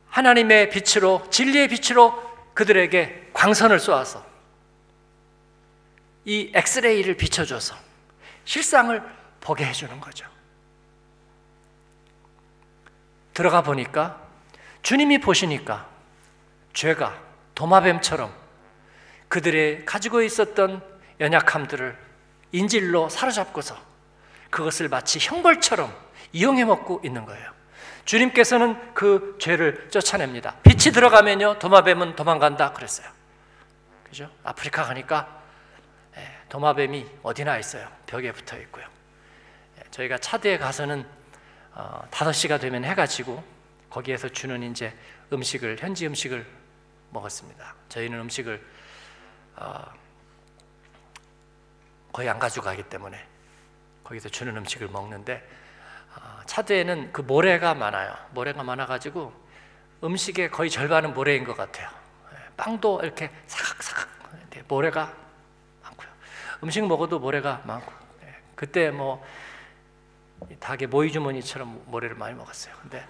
하나님의 0.09 0.70
빛으로, 0.70 1.24
진리의 1.30 1.68
빛으로 1.68 2.20
그들에게 2.52 3.30
광선을 3.33 3.78
쏘아서 3.78 4.26
이 6.24 6.50
엑스레이를 6.52 7.14
비춰줘서 7.16 7.76
실상을 8.44 9.00
보게 9.40 9.64
해주는 9.64 10.00
거죠. 10.00 10.26
들어가 13.35 13.62
보니까 13.62 14.20
주님이 14.83 15.18
보시니까 15.20 15.88
죄가 16.72 17.22
도마뱀처럼 17.54 18.35
그들의 19.28 19.85
가지고 19.85 20.22
있었던 20.22 20.93
연약함들을 21.24 21.96
인질로 22.52 23.08
사로잡고서 23.08 23.76
그것을 24.50 24.88
마치 24.88 25.18
형벌처럼 25.18 25.92
이용해 26.32 26.64
먹고 26.64 27.00
있는 27.02 27.24
거예요. 27.24 27.52
주님께서는 28.04 28.94
그 28.94 29.37
죄를 29.40 29.88
쫓아냅니다. 29.90 30.56
빛이 30.62 30.92
들어가면요, 30.92 31.58
도마뱀은 31.58 32.16
도망간다 32.16 32.72
그랬어요. 32.72 33.08
그죠? 34.04 34.30
아프리카 34.44 34.84
가니까 34.84 35.42
예, 36.16 36.28
도마뱀이 36.50 37.06
어디나 37.22 37.58
있어요. 37.58 37.88
벽에 38.06 38.30
붙어 38.30 38.58
있고요. 38.58 38.84
예, 39.78 39.82
저희가 39.90 40.18
차드에 40.18 40.58
가서는 40.58 41.04
어, 41.72 42.06
5시가 42.10 42.60
되면 42.60 42.84
해가 42.84 43.06
지고 43.06 43.42
거기에서 43.90 44.28
주는 44.28 44.62
이제 44.62 44.94
음식을 45.32 45.78
현지 45.80 46.06
음식을 46.06 46.46
먹었습니다. 47.10 47.74
저희는 47.88 48.20
음식을 48.20 48.64
어, 49.56 49.84
거의 52.14 52.29
안 52.29 52.38
가져가기 52.38 52.85
때문에 52.85 53.20
거기서 54.05 54.29
주는 54.29 54.57
음식을 54.57 54.87
먹는데 54.88 55.44
아, 56.14 56.42
차드에는 56.46 57.12
그 57.12 57.22
모래가 57.22 57.74
많아요. 57.74 58.14
모래가 58.31 58.62
많아가지고 58.62 59.33
음식의 60.05 60.53
거의 60.53 60.70
절반은 60.70 61.12
모래인 61.12 61.42
것 61.42 61.57
같아요. 61.57 61.90
예, 62.33 62.37
빵도 62.57 63.00
이렇게 63.03 63.33
사각사각 63.48 64.09
모래가 64.68 65.12
많고요. 65.83 66.09
음식 66.62 66.87
먹어도 66.87 67.18
모래가 67.18 67.62
많고 67.64 67.92
예, 68.22 68.35
그때 68.55 68.90
뭐 68.92 69.24
닭의 70.61 70.87
모이 70.87 71.11
주머니처럼 71.11 71.83
모래를 71.87 72.14
많이 72.14 72.37
먹었어요. 72.37 72.77
근데 72.81 73.05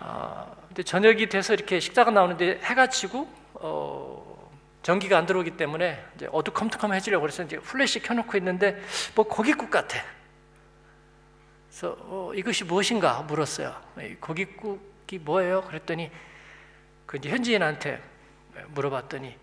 어, 0.00 0.54
근데 0.68 0.82
저녁이 0.82 1.30
돼서 1.30 1.54
이렇게 1.54 1.80
식사가 1.80 2.10
나오는데 2.10 2.60
해가 2.62 2.88
지고 2.88 3.32
어, 3.54 4.21
전기가 4.82 5.16
안 5.16 5.26
들어오기 5.26 5.52
때문에 5.56 6.04
이제 6.16 6.28
어두컴컴해지려고 6.30 7.22
그래서 7.22 7.44
이제 7.44 7.58
플래시 7.58 8.00
켜놓고 8.00 8.36
있는데 8.38 8.82
뭐 9.14 9.24
고깃국 9.26 9.70
같아. 9.70 10.02
그래서 11.68 11.96
어, 12.00 12.32
이것이 12.34 12.64
무엇인가 12.64 13.22
물었어요. 13.22 13.74
이 14.00 14.14
고깃국이 14.16 15.18
뭐예요? 15.20 15.62
그랬더니 15.62 16.10
그 17.06 17.16
이제 17.16 17.30
현지인한테 17.30 18.02
물어봤더니 18.68 19.36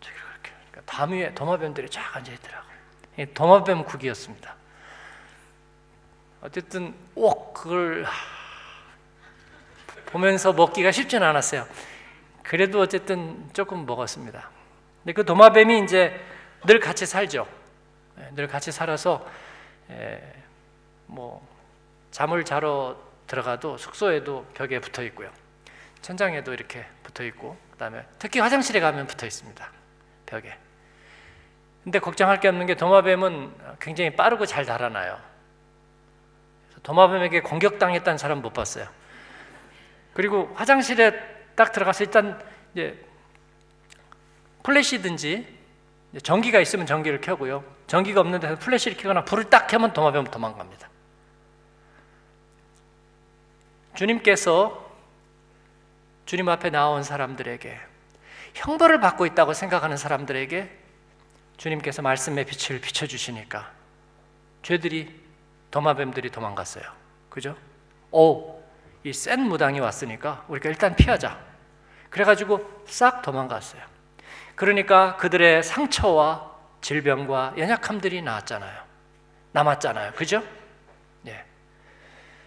저기 0.00 0.16
그렇게 0.16 0.50
그러니까 0.70 0.92
담 0.92 1.12
위에 1.12 1.34
도마뱀들이 1.34 1.90
쫙 1.90 2.16
앉아 2.16 2.32
있더라고. 2.32 2.66
이 3.18 3.26
도마뱀 3.34 3.84
국이었습니다. 3.84 4.56
어쨌든 6.42 6.94
옥 7.14 7.52
그걸 7.52 8.06
보면서 10.06 10.54
먹기가 10.54 10.90
쉽지는 10.90 11.26
않았어요. 11.26 11.66
그래도 12.50 12.80
어쨌든 12.80 13.48
조금 13.52 13.86
먹었습니다. 13.86 14.50
근데 15.04 15.12
그 15.12 15.24
도마뱀이 15.24 15.84
이제 15.84 16.20
늘 16.66 16.80
같이 16.80 17.06
살죠. 17.06 17.46
예, 18.18 18.28
늘 18.34 18.48
같이 18.48 18.72
살아서 18.72 19.24
에, 19.88 20.20
뭐 21.06 21.46
잠을 22.10 22.44
자러 22.44 22.96
들어가도 23.28 23.76
숙소에도 23.76 24.46
벽에 24.52 24.80
붙어 24.80 25.04
있고요. 25.04 25.30
천장에도 26.02 26.52
이렇게 26.52 26.84
붙어 27.04 27.22
있고 27.22 27.56
그다음에 27.70 28.04
특히 28.18 28.40
화장실에 28.40 28.80
가면 28.80 29.06
붙어 29.06 29.26
있습니다. 29.26 29.70
벽에. 30.26 30.58
근데 31.84 32.00
걱정할 32.00 32.40
게 32.40 32.48
없는 32.48 32.66
게 32.66 32.74
도마뱀은 32.74 33.78
굉장히 33.78 34.16
빠르고 34.16 34.44
잘 34.46 34.64
달아나요. 34.66 35.20
도마뱀에게 36.82 37.42
공격당했다는 37.42 38.18
사람 38.18 38.42
못 38.42 38.52
봤어요. 38.52 38.88
그리고 40.14 40.50
화장실에 40.56 41.39
딱 41.60 41.72
들어가서 41.72 42.04
일단 42.04 42.42
이제 42.72 43.04
플래시든지 44.62 45.46
전기가 46.22 46.58
있으면 46.58 46.86
전기를 46.86 47.20
켜고요. 47.20 47.62
전기가 47.86 48.22
없는 48.22 48.40
데서 48.40 48.56
플래시를 48.56 48.96
켜거나 48.96 49.26
불을 49.26 49.50
딱 49.50 49.66
켜면 49.66 49.92
도마뱀 49.92 50.24
도망갑니다. 50.24 50.88
주님께서 53.94 54.90
주님 56.24 56.48
앞에 56.48 56.70
나온 56.70 57.02
사람들에게 57.02 57.78
형벌을 58.54 59.00
받고 59.00 59.26
있다고 59.26 59.52
생각하는 59.52 59.98
사람들에게 59.98 60.78
주님께서 61.58 62.00
말씀의 62.00 62.46
빛을 62.46 62.80
비춰 62.80 63.06
주시니까 63.06 63.70
죄들이 64.62 65.14
도마뱀들이 65.70 66.30
도망갔어요. 66.30 66.84
그죠? 67.28 67.54
오, 68.10 68.62
이 69.04 69.12
센 69.12 69.40
무당이 69.40 69.80
왔으니까 69.80 70.46
우리가 70.48 70.70
일단 70.70 70.96
피하자. 70.96 71.49
그래가지고 72.10 72.84
싹 72.86 73.22
도망갔어요. 73.22 73.82
그러니까 74.56 75.16
그들의 75.16 75.62
상처와 75.62 76.50
질병과 76.80 77.54
연약함들이 77.56 78.22
나왔잖아요. 78.22 78.82
남았잖아요. 79.52 80.12
그죠? 80.12 80.42
예. 81.26 81.44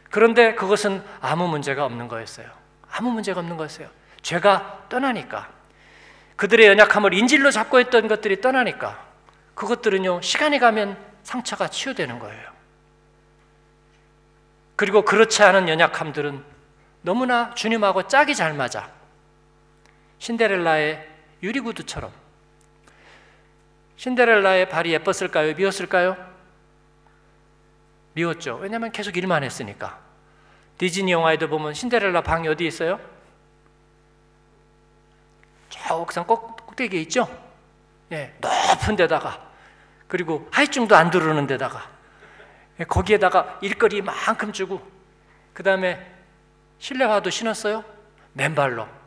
그런데 0.10 0.54
그것은 0.54 1.04
아무 1.22 1.48
문제가 1.48 1.86
없는 1.86 2.08
거였어요. 2.08 2.48
아무 2.92 3.12
문제가 3.12 3.40
없는 3.40 3.58
거였어요. 3.58 3.90
죄가 4.22 4.86
떠나니까. 4.90 5.50
그들의 6.36 6.68
연약함을 6.68 7.14
인질로 7.14 7.52
잡고 7.52 7.80
있던 7.80 8.08
것들이 8.08 8.42
떠나니까. 8.42 9.04
그것들은요, 9.56 10.22
시간이 10.22 10.60
가면 10.60 10.98
상처가 11.24 11.68
치유되는 11.68 12.20
거예요. 12.20 12.54
그리고 14.76 15.04
그렇지 15.04 15.44
않은 15.44 15.70
연약함들은 15.70 16.44
너무나 17.02 17.54
주님하고 17.54 18.08
짝이 18.08 18.36
잘 18.36 18.54
맞아. 18.54 18.90
신데렐라의 20.24 21.06
유리구두처럼. 21.44 22.10
신데렐라의 23.98 24.70
발이 24.70 24.94
예뻤을까요? 24.94 25.54
미웠을까요? 25.54 26.16
미웠죠. 28.14 28.56
왜냐하면 28.62 28.94
계속 28.94 29.18
일만 29.18 29.44
했으니까. 29.44 30.00
디즈니 30.78 31.12
영화에도 31.12 31.50
보면 31.50 31.74
신데렐라 31.74 32.22
방이 32.22 32.48
어디 32.48 32.66
있어요? 32.66 33.02
저 35.70 35.98
옥상 35.98 36.26
꼭, 36.26 36.56
꼭대기에 36.68 37.02
있죠? 37.02 37.28
예, 38.14 38.34
높은 38.40 38.96
데다가 38.96 39.46
그리고 40.08 40.48
하이증도 40.52 40.96
안 40.96 41.12
두르는 41.12 41.48
데다가 41.48 41.90
예, 42.80 42.86
거기에다가 42.86 43.60
일거리 43.62 44.02
만큼 44.02 44.54
주고 44.54 44.82
그 45.54 45.64
다음에 45.64 46.00
실내화도 46.80 47.30
신었어요? 47.30 47.84
맨발로 48.32 49.03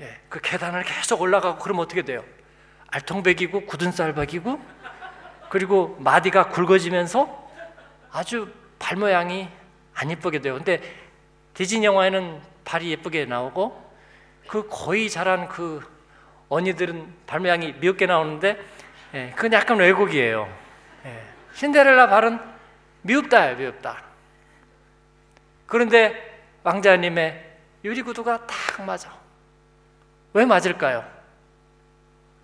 예, 0.00 0.18
그 0.28 0.40
계단을 0.40 0.82
계속 0.84 1.20
올라가고 1.20 1.58
그러면 1.58 1.84
어떻게 1.84 2.02
돼요? 2.02 2.24
알통백이고 2.88 3.66
굳은 3.66 3.92
쌀박이고 3.92 4.60
그리고 5.48 5.96
마디가 6.00 6.48
굵어지면서 6.48 7.50
아주 8.12 8.52
발 8.78 8.96
모양이 8.96 9.48
안 9.94 10.10
예쁘게 10.10 10.40
돼요. 10.40 10.54
근데 10.54 10.80
디즈니 11.54 11.84
영화에는 11.86 12.40
발이 12.64 12.90
예쁘게 12.90 13.24
나오고 13.24 13.84
그 14.48 14.68
거의 14.68 15.08
자란 15.08 15.48
그 15.48 15.80
언니들은 16.48 17.14
발 17.26 17.40
모양이 17.40 17.72
미흡게 17.72 18.06
나오는데 18.06 18.58
예, 19.14 19.32
그건 19.34 19.52
약간 19.52 19.78
왜곡이에요. 19.78 20.52
예, 21.06 21.22
신데렐라 21.54 22.08
발은 22.08 22.38
미흡다예요, 23.02 23.56
미흡다. 23.56 24.02
그런데 25.66 26.42
왕자님의 26.62 27.44
유리구두가 27.84 28.46
딱 28.46 28.84
맞아. 28.84 29.15
왜 30.36 30.44
맞을까요? 30.44 31.02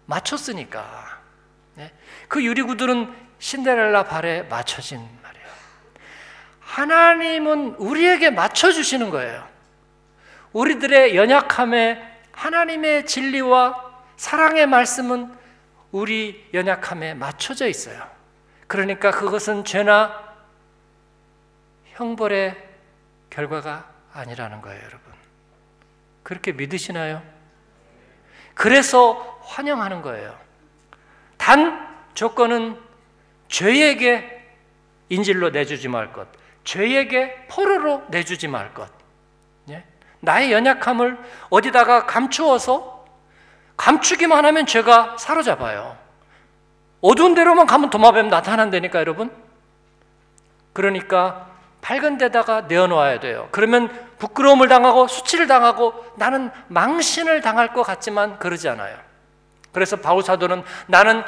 맞췄으니까. 0.06 1.20
네? 1.74 1.92
그 2.26 2.42
유리구두는 2.42 3.14
신데렐라 3.38 4.04
발에 4.04 4.44
맞춰진 4.44 5.06
말이에요. 5.22 5.46
하나님은 6.60 7.74
우리에게 7.74 8.30
맞춰주시는 8.30 9.10
거예요. 9.10 9.46
우리들의 10.54 11.16
연약함에 11.16 12.20
하나님의 12.32 13.04
진리와 13.04 13.92
사랑의 14.16 14.66
말씀은 14.66 15.30
우리 15.90 16.48
연약함에 16.54 17.12
맞춰져 17.12 17.66
있어요. 17.68 18.08
그러니까 18.68 19.10
그것은 19.10 19.66
죄나 19.66 20.32
형벌의 21.88 22.56
결과가 23.28 23.86
아니라는 24.14 24.62
거예요, 24.62 24.78
여러분. 24.78 25.12
그렇게 26.22 26.52
믿으시나요? 26.52 27.31
그래서 28.54 29.38
환영하는 29.42 30.02
거예요. 30.02 30.34
단 31.36 31.88
조건은 32.14 32.78
죄에게 33.48 34.40
인질로 35.08 35.50
내주지 35.50 35.88
말 35.88 36.12
것, 36.12 36.26
죄에게 36.64 37.46
포로로 37.48 38.02
내주지 38.08 38.48
말 38.48 38.72
것. 38.72 38.88
예? 39.68 39.84
나의 40.20 40.52
연약함을 40.52 41.18
어디다가 41.50 42.06
감추어서 42.06 43.04
감추기만 43.76 44.44
하면 44.44 44.66
죄가 44.66 45.16
사로잡아요. 45.18 45.96
어두운 47.00 47.34
데로만 47.34 47.66
가면 47.66 47.90
도마뱀 47.90 48.28
나타난다니까 48.28 49.00
여러분. 49.00 49.30
그러니까 50.72 51.50
밝은 51.80 52.16
데다가 52.16 52.62
내어놓아야 52.62 53.18
돼요. 53.20 53.48
그러면 53.50 53.90
부끄러움을 54.22 54.68
당하고 54.68 55.08
수치를 55.08 55.48
당하고 55.48 56.12
나는 56.14 56.52
망신을 56.68 57.40
당할 57.40 57.72
것 57.72 57.82
같지만 57.82 58.38
그러지 58.38 58.68
않아요. 58.68 58.96
그래서 59.72 59.96
바울 59.96 60.22
사도는 60.22 60.62
나는 60.86 61.24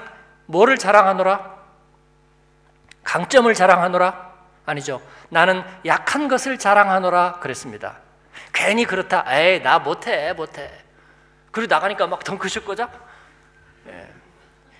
뭐를 0.46 0.78
자랑하노라? 0.78 1.54
강점을 3.02 3.52
자랑하노라? 3.52 4.32
아니죠. 4.66 5.02
나는 5.28 5.64
약한 5.84 6.28
것을 6.28 6.56
자랑하노라 6.56 7.40
그랬습니다. 7.40 7.96
괜히 8.52 8.84
그렇다. 8.84 9.24
에이, 9.26 9.60
나 9.64 9.80
못해, 9.80 10.32
못해. 10.32 10.70
그리고 11.50 11.74
나가니까 11.74 12.06
막 12.06 12.22
덩크슛 12.22 12.64
꽂아? 12.64 12.88
예. 13.88 14.08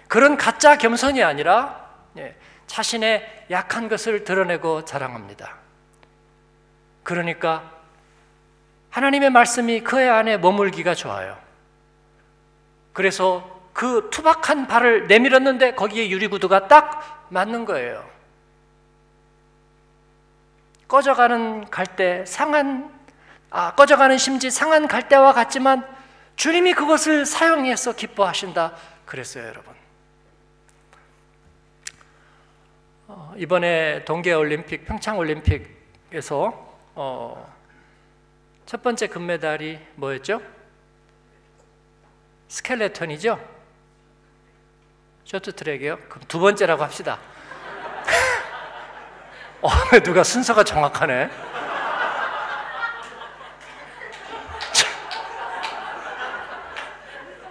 그런 0.06 0.36
가짜 0.36 0.78
겸손이 0.78 1.24
아니라 1.24 1.84
예. 2.18 2.36
자신의 2.68 3.46
약한 3.50 3.88
것을 3.88 4.22
드러내고 4.22 4.84
자랑합니다. 4.84 5.56
그러니까 7.02 7.73
하나님의 8.94 9.30
말씀이 9.30 9.80
그의 9.80 10.08
안에 10.08 10.38
머물기가 10.38 10.94
좋아요. 10.94 11.36
그래서 12.92 13.60
그 13.72 14.08
투박한 14.12 14.68
발을 14.68 15.08
내밀었는데 15.08 15.74
거기에 15.74 16.10
유리구두가 16.10 16.68
딱 16.68 17.26
맞는 17.28 17.64
거예요. 17.64 18.08
꺼져가는 20.86 21.68
갈대, 21.70 22.24
상한, 22.24 22.88
아, 23.50 23.74
꺼져가는 23.74 24.16
심지 24.16 24.48
상한 24.48 24.86
갈대와 24.86 25.32
같지만 25.32 25.84
주님이 26.36 26.74
그것을 26.74 27.26
사용해서 27.26 27.96
기뻐하신다. 27.96 28.76
그랬어요, 29.06 29.44
여러분. 29.48 29.74
어, 33.08 33.34
이번에 33.36 34.04
동계 34.04 34.32
올림픽, 34.34 34.84
평창 34.84 35.18
올림픽에서 35.18 36.76
어, 36.94 37.53
첫 38.66 38.82
번째 38.82 39.06
금메달이 39.08 39.78
뭐였죠? 39.96 40.40
스켈레톤이죠? 42.48 43.38
쇼트트랙이요? 45.24 45.98
그럼 46.08 46.24
두 46.28 46.40
번째라고 46.40 46.82
합시다. 46.82 47.18
어, 49.60 49.68
누가 50.02 50.24
순서가 50.24 50.64
정확하네. 50.64 51.28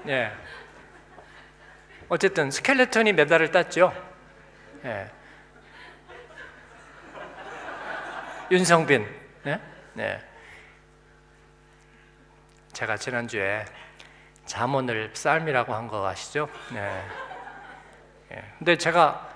예. 0.08 0.32
어쨌든 2.10 2.50
스켈레톤이 2.50 3.14
메달을 3.14 3.52
땄죠. 3.52 3.94
예. 4.86 5.12
윤성빈. 8.52 9.08
네? 9.44 9.62
네. 9.94 10.33
제가 12.74 12.98
지난주에 12.98 13.66
잠언을 14.46 15.12
쌀미라고 15.14 15.74
한 15.74 15.88
거 15.88 16.06
아시죠? 16.08 16.50
네. 16.72 17.04
예. 18.32 18.44
근데 18.58 18.78
제가 18.78 19.30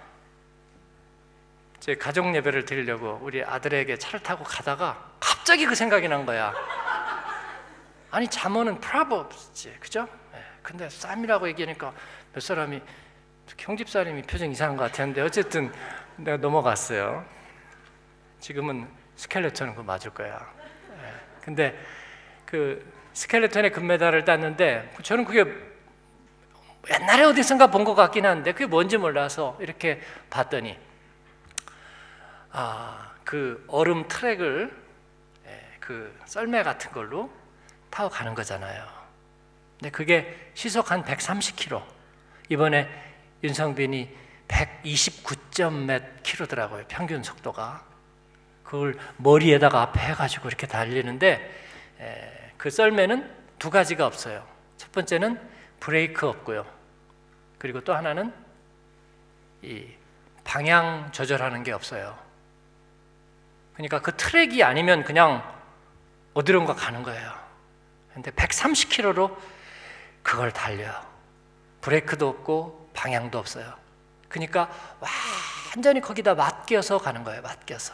제 1.79 1.95
가족 1.95 2.33
예배를 2.35 2.65
드리려고 2.65 3.19
우리 3.21 3.43
아들에게 3.43 3.97
차를 3.97 4.19
타고 4.21 4.43
가다가 4.43 5.11
갑자기 5.19 5.65
그 5.65 5.75
생각이 5.75 6.07
난 6.07 6.25
거야. 6.25 6.53
아니 8.11 8.27
잠언은 8.27 8.79
프라법스지, 8.79 9.77
그죠? 9.79 10.07
예. 10.33 10.43
근데 10.63 10.89
쌈이라고 10.89 11.47
얘기하니까 11.49 11.93
몇 12.33 12.41
사람이 12.41 12.81
형집사님이 13.57 14.23
표정 14.23 14.51
이상한 14.51 14.75
것 14.75 14.83
같았는데 14.91 15.21
어쨌든 15.21 15.71
내가 16.17 16.37
넘어갔어요. 16.37 17.23
지금은 18.39 18.87
스켈레톤은 19.15 19.73
그거 19.73 19.83
맞을 19.83 20.11
거야. 20.11 20.37
예. 21.01 21.13
근데 21.41 21.79
그 22.45 22.96
스켈레톤의 23.17 23.71
금메달을 23.71 24.25
땄는데 24.25 24.93
저는 25.01 25.25
그게 25.25 25.43
옛날에 26.93 27.23
어디선가 27.23 27.67
본 27.67 27.83
것 27.83 27.95
같긴 27.95 28.27
한데 28.27 28.51
그게 28.51 28.67
뭔지 28.67 28.97
몰라서 28.97 29.57
이렇게 29.59 29.99
봤더니 30.29 30.77
아, 32.51 33.11
그 33.23 33.65
얼음 33.67 34.07
트랙을 34.07 34.71
예, 35.47 35.63
그 35.79 36.15
썰매 36.25 36.61
같은 36.61 36.91
걸로 36.91 37.31
타고 37.89 38.09
가는 38.09 38.35
거잖아요. 38.35 38.85
근데 39.79 39.89
그게 39.89 40.51
시속 40.53 40.91
한 40.91 41.03
130km. 41.03 41.83
이번에 42.49 42.87
윤성빈이 43.43 44.15
129몇 44.47 46.21
킬로더라고요. 46.21 46.85
평균 46.87 47.23
속도가. 47.23 47.83
그걸 48.63 48.95
머리에다가 49.17 49.81
앞에 49.81 49.99
해가지고 50.01 50.49
이렇게 50.49 50.67
달리는데 50.67 51.63
에, 51.99 52.36
그 52.57 52.69
썰매는 52.69 53.35
두 53.59 53.69
가지가 53.69 54.05
없어요. 54.05 54.45
첫 54.77 54.91
번째는 54.91 55.39
브레이크 55.79 56.27
없고요. 56.27 56.65
그리고 57.57 57.81
또 57.81 57.93
하나는 57.93 58.33
이 59.61 59.87
방향 60.43 61.11
조절하는 61.11 61.63
게 61.63 61.71
없어요. 61.71 62.17
그러니까 63.73 64.01
그 64.01 64.15
트랙이 64.15 64.63
아니면 64.63 65.03
그냥 65.03 65.43
어디론가 66.33 66.75
가는 66.75 67.03
거예요. 67.03 67.31
근데 68.13 68.31
130km로 68.31 69.37
그걸 70.23 70.51
달려요. 70.51 70.93
브레이크도 71.81 72.27
없고 72.27 72.89
방향도 72.93 73.37
없어요. 73.37 73.73
그러니까 74.29 74.69
완전히 75.71 76.01
거기다 76.01 76.35
맡겨서 76.35 76.97
가는 76.97 77.23
거예요. 77.23 77.41
맡겨서. 77.41 77.93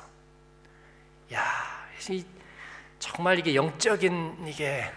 야, 1.34 1.42
이, 2.10 2.26
정말 3.04 3.38
이게 3.38 3.54
영적인 3.54 4.46
이게 4.48 4.90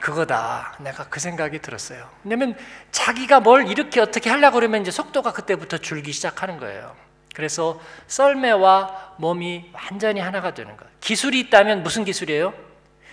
그거다. 0.00 0.74
내가 0.80 1.04
그 1.10 1.20
생각이 1.20 1.58
들었어요. 1.58 2.08
왜냐면 2.24 2.56
자기가 2.92 3.40
뭘 3.40 3.68
이렇게 3.68 4.00
어떻게 4.00 4.30
하려고 4.30 4.54
그러면 4.54 4.80
이제 4.80 4.90
속도가 4.90 5.34
그때부터 5.34 5.76
줄기 5.76 6.12
시작하는 6.12 6.56
거예요. 6.56 6.96
그래서 7.34 7.78
썰매와 8.06 9.16
몸이 9.18 9.70
완전히 9.74 10.20
하나가 10.20 10.54
되는 10.54 10.74
거예요. 10.78 10.90
기술이 11.00 11.38
있다면 11.40 11.82
무슨 11.82 12.04
기술이에요? 12.06 12.54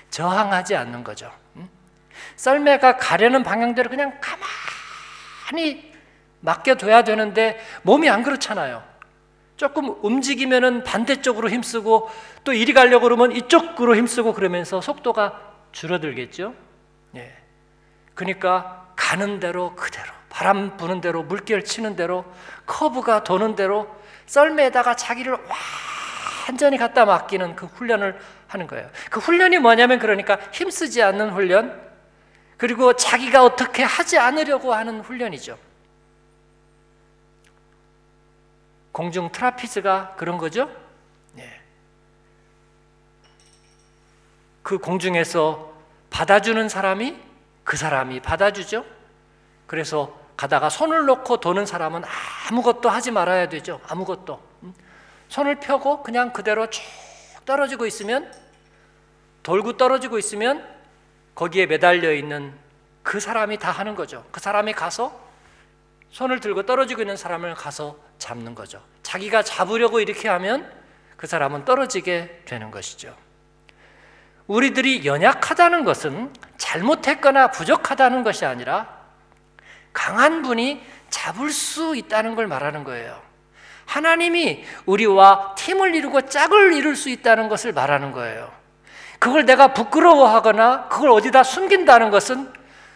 저항하지 0.10 0.78
않는 0.78 1.04
거죠. 1.04 1.30
썰매가 2.38 2.96
가려는 2.96 3.44
방향대로 3.44 3.90
그냥 3.90 4.22
가만히 5.52 5.92
맡겨둬야 6.40 7.04
되는데 7.04 7.60
몸이 7.82 8.10
안 8.10 8.24
그렇잖아요. 8.24 8.93
조금 9.56 9.96
움직이면은 10.02 10.84
반대쪽으로 10.84 11.50
힘쓰고 11.50 12.10
또 12.44 12.54
이리 12.54 12.74
가려고 12.74 13.04
그러면 13.04 13.32
이쪽으로 13.32 13.96
힘쓰고 13.96 14.34
그러면서 14.34 14.82
속도가 14.82 15.40
줄어들겠죠. 15.72 16.56
예. 17.16 17.34
그러니까 18.16 18.88
가는 18.96 19.40
대로 19.40 19.76
그대로 19.76 20.12
바람 20.30 20.78
부는 20.78 21.02
대로 21.02 21.24
물결 21.24 21.64
치는 21.64 21.96
대로 21.96 22.26
커브가 22.66 23.24
도는 23.24 23.56
대로 23.56 23.88
썰매에다가 24.26 24.96
자기를 24.96 25.38
완전히 26.48 26.78
갖다 26.78 27.06
맡기는 27.06 27.56
그 27.56 27.68
훈련을 27.68 28.20
하는 28.48 28.68
거예요. 28.68 28.90
그 29.10 29.20
훈련이 29.20 29.60
뭐냐면 29.60 30.00
그러니까 30.00 30.40
힘쓰지 30.52 31.02
않는 31.04 31.32
훈련 31.32 31.82
그리고 32.58 32.94
자기가 32.94 33.44
어떻게 33.44 33.84
하지 33.84 34.18
않으려고 34.18 34.74
하는 34.74 35.02
훈련이죠. 35.02 35.58
공중 38.94 39.32
트라피즈가 39.32 40.14
그런 40.16 40.38
거죠. 40.38 40.70
예. 41.38 41.60
그 44.62 44.78
공중에서 44.78 45.74
받아주는 46.12 46.70
사람이 46.70 47.20
그 47.64 47.76
사람이 47.76 48.22
받아주죠. 48.22 48.86
그래서 49.68 50.18
가다가 50.38 50.70
손을 50.70 51.06
놓고 51.06 51.38
도는 51.38 51.66
사람은 51.66 52.04
아무것도 52.50 52.88
하지 52.90 53.12
말아야 53.12 53.50
되죠. 53.50 53.82
아무것도. 53.88 54.40
손을 55.28 55.60
펴고 55.60 56.04
그냥 56.04 56.32
그대로 56.32 56.70
쭉 56.70 56.84
떨어지고 57.46 57.88
있으면 57.88 58.32
돌고 59.42 59.78
떨어지고 59.78 60.20
있으면 60.20 60.68
거기에 61.34 61.66
매달려 61.66 62.14
있는 62.14 62.54
그 63.02 63.20
사람이 63.20 63.58
다 63.58 63.72
하는 63.72 63.96
거죠. 63.96 64.24
그 64.32 64.40
사람이 64.40 64.74
가서 64.74 65.20
손을 66.12 66.40
들고 66.40 66.68
떨어지고 66.68 67.02
있는 67.02 67.18
사람을 67.18 67.56
가서 67.56 67.98
잡는 68.24 68.56
거죠. 68.56 68.82
자기가 69.04 69.44
잡으려고 69.44 70.00
이렇게 70.00 70.30
하면 70.30 70.72
그 71.18 71.28
사람은 71.28 71.66
떨어지게 71.66 72.44
되는 72.46 72.72
것이죠. 72.72 73.16
우리들이 74.48 75.06
연약하다는 75.06 75.84
것은 75.84 76.32
잘못했거나 76.58 77.52
부족하다는 77.52 78.24
것이 78.24 78.46
아니라 78.46 78.88
강한 79.92 80.42
분이 80.42 80.82
잡을 81.10 81.52
수 81.52 81.96
있다는 81.96 82.36
걸 82.36 82.48
말하는 82.48 82.86
거예요. 82.86 83.22
하나님이 83.86 84.64
우리와 84.86 85.56
팀을 85.56 85.94
이루고 85.94 86.22
짝을 86.22 86.74
이룰 86.74 86.96
수 86.96 87.10
있다는 87.10 87.50
것을 87.50 87.74
말하는 87.74 88.14
거예요. 88.14 88.52
그걸 89.20 89.46
내가 89.46 89.74
부끄러워하거나 89.74 90.88
그걸 90.88 91.10
어디다 91.12 91.44
숨긴다는 91.44 92.10
것은 92.10 92.52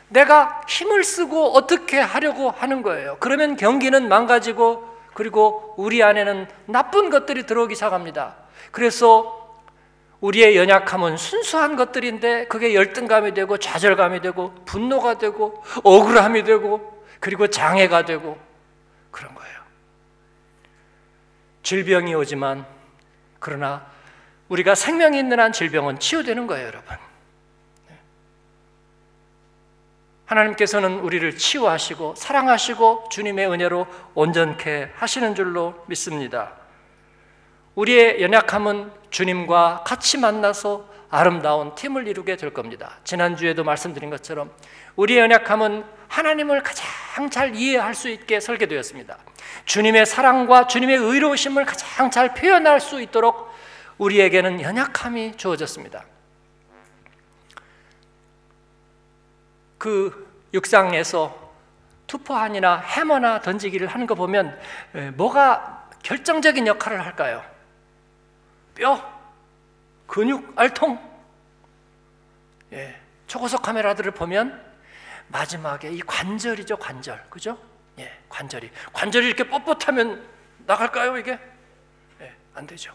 내가 0.08 0.62
힘을 0.70 1.04
쓰고 1.04 1.52
어떻게 1.52 2.00
하려고 2.00 2.50
하는 2.50 2.82
거예요. 2.82 3.18
그러면 3.20 3.58
경기는 3.58 4.08
망가지고 4.08 4.97
그리고 5.18 5.74
우리 5.78 6.04
안에는 6.04 6.48
나쁜 6.68 7.10
것들이 7.10 7.48
들어오기 7.48 7.74
시작합니다. 7.74 8.36
그래서 8.70 9.58
우리의 10.20 10.56
연약함은 10.56 11.18
순수한 11.18 11.76
것들인데 11.76 12.46
그게 12.46 12.76
열등감이 12.76 13.34
되고 13.34 13.58
좌절감이 13.58 14.22
되고 14.22 14.54
분노가 14.66 15.18
되고 15.18 15.64
억울함이 15.84 16.44
되고 16.44 17.04
그리고 17.20 17.48
장애가 17.48 18.06
되고 18.06 18.38
그런 19.10 19.34
거예요. 19.34 19.58
질병이 21.64 22.14
오지만 22.14 22.68
그러나 23.40 23.88
우리가 24.50 24.76
생명이 24.76 25.18
있는 25.18 25.40
한 25.40 25.52
질병은 25.52 25.98
치유되는 25.98 26.46
거예요, 26.46 26.68
여러분. 26.68 26.96
하나님께서는 30.28 31.00
우리를 31.00 31.38
치유하시고 31.38 32.16
사랑하시고 32.16 33.10
주님의 33.10 33.50
은혜로 33.50 33.88
온전케 34.14 34.92
하시는 34.96 35.34
줄로 35.36 35.84
믿습니다. 35.88 36.54
우리의 37.76 38.22
연약함은 38.22 38.92
주님과 39.10 39.84
같이 39.86 40.18
만나서 40.18 40.90
아름다운 41.10 41.74
팀을 41.76 42.08
이루게 42.08 42.36
될 42.36 42.54
겁니다. 42.54 42.98
지난주에도 43.04 43.64
말씀드린 43.64 44.10
것처럼 44.10 44.52
우리의 44.98 45.22
연약함은 45.22 45.86
하나님을 46.10 46.64
가장 46.64 47.30
잘 47.30 47.56
이해할 47.56 47.96
수 47.96 48.10
있게 48.10 48.40
설계되었습니다. 48.40 49.18
주님의 49.66 50.06
사랑과 50.06 50.68
주님의 50.68 50.98
의로우심을 50.98 51.66
가장 51.66 52.12
잘 52.12 52.34
표현할 52.34 52.82
수 52.82 53.02
있도록 53.02 53.50
우리에게는 53.98 54.62
연약함이 54.62 55.38
주어졌습니다. 55.38 56.04
그 59.78 60.28
육상에서 60.54 61.48
투포한이나 62.08 62.78
해머나 62.78 63.42
던지기를 63.42 63.88
하는 63.88 64.08
거 64.08 64.16
보면 64.16 64.58
뭐가 65.16 65.90
결정적인 66.04 66.66
역할을 66.68 67.06
할까요? 67.06 67.44
뼈, 68.76 69.02
근육, 70.06 70.54
알통. 70.56 71.00
예, 72.74 73.00
초고속 73.28 73.62
카메라들을 73.62 74.12
보면 74.12 74.64
마지막에 75.28 75.90
이 75.90 76.00
관절이죠, 76.02 76.78
관절. 76.78 77.26
그죠? 77.30 77.58
예, 78.00 78.12
관절이. 78.30 78.72
관절이 78.94 79.26
이렇게 79.28 79.44
뻣뻣하면 79.44 80.22
나갈까요, 80.66 81.18
이게? 81.18 81.38
예, 82.22 82.34
안 82.54 82.66
되죠. 82.68 82.94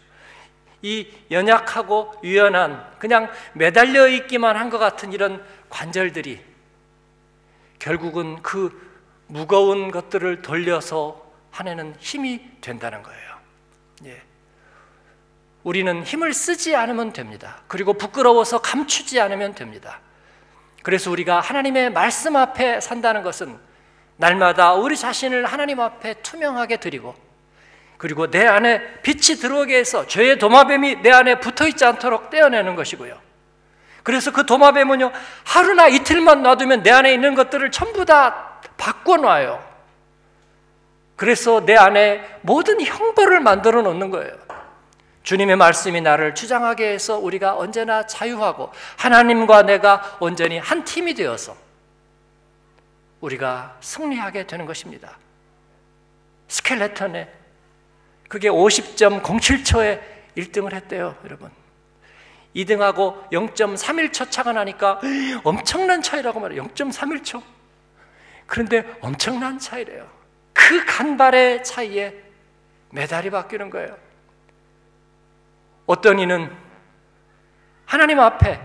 이 0.81 1.07
연약하고 1.31 2.13
유연한 2.23 2.91
그냥 2.99 3.31
매달려 3.53 4.07
있기만 4.07 4.57
한 4.57 4.69
것 4.69 4.79
같은 4.79 5.13
이런 5.13 5.45
관절들이 5.69 6.43
결국은 7.79 8.41
그 8.41 8.71
무거운 9.27 9.91
것들을 9.91 10.41
돌려서 10.41 11.23
하내는 11.51 11.95
힘이 11.99 12.41
된다는 12.61 13.03
거예요. 13.03 13.37
예. 14.05 14.21
우리는 15.63 16.03
힘을 16.03 16.33
쓰지 16.33 16.75
않으면 16.75 17.13
됩니다. 17.13 17.61
그리고 17.67 17.93
부끄러워서 17.93 18.61
감추지 18.61 19.19
않으면 19.19 19.55
됩니다. 19.55 19.99
그래서 20.81 21.09
우리가 21.11 21.39
하나님의 21.39 21.91
말씀 21.91 22.35
앞에 22.35 22.81
산다는 22.81 23.23
것은 23.23 23.57
날마다 24.17 24.73
우리 24.73 24.97
자신을 24.97 25.45
하나님 25.45 25.79
앞에 25.79 26.15
투명하게 26.21 26.77
드리고 26.77 27.15
그리고 27.97 28.29
내 28.29 28.45
안에 28.45 29.01
빛이 29.01 29.39
들어오게 29.39 29.77
해서 29.77 30.05
죄의 30.07 30.37
도마뱀이 30.37 31.01
내 31.01 31.11
안에 31.11 31.39
붙어 31.39 31.67
있지 31.67 31.85
않도록 31.85 32.29
떼어내는 32.29 32.75
것이고요. 32.75 33.22
그래서 34.03 34.31
그 34.31 34.45
도마뱀은요, 34.45 35.11
하루나 35.45 35.87
이틀만 35.87 36.43
놔두면 36.43 36.83
내 36.83 36.91
안에 36.91 37.13
있는 37.13 37.35
것들을 37.35 37.71
전부 37.71 38.05
다 38.05 38.59
바꿔놔요. 38.77 39.73
그래서 41.15 41.65
내 41.65 41.75
안에 41.75 42.39
모든 42.41 42.81
형벌을 42.81 43.39
만들어 43.39 43.81
놓는 43.81 44.09
거예요. 44.09 44.33
주님의 45.23 45.55
말씀이 45.55 46.01
나를 46.01 46.35
주장하게 46.35 46.91
해서 46.91 47.17
우리가 47.17 47.55
언제나 47.57 48.05
자유하고 48.05 48.71
하나님과 48.97 49.63
내가 49.63 50.17
온전히 50.19 50.57
한 50.57 50.83
팀이 50.83 51.13
되어서 51.13 51.55
우리가 53.21 53.77
승리하게 53.79 54.47
되는 54.47 54.65
것입니다. 54.65 55.17
스켈레톤에 56.49 57.31
그게 58.27 58.49
50.07초에 58.49 60.01
1등을 60.35 60.73
했대요, 60.73 61.15
여러분. 61.23 61.49
2등하고 62.55 63.29
0.31초 63.31 64.29
차가 64.29 64.53
나니까 64.53 64.99
엄청난 65.43 66.01
차이라고 66.01 66.39
말해요. 66.39 66.67
0.31초. 66.67 67.41
그런데 68.45 68.85
엄청난 69.01 69.57
차이래요. 69.57 70.07
그 70.53 70.85
간발의 70.85 71.63
차이에 71.63 72.13
메달이 72.91 73.31
바뀌는 73.31 73.69
거예요. 73.69 73.97
어떤 75.85 76.19
이는 76.19 76.51
하나님 77.85 78.19
앞에 78.19 78.61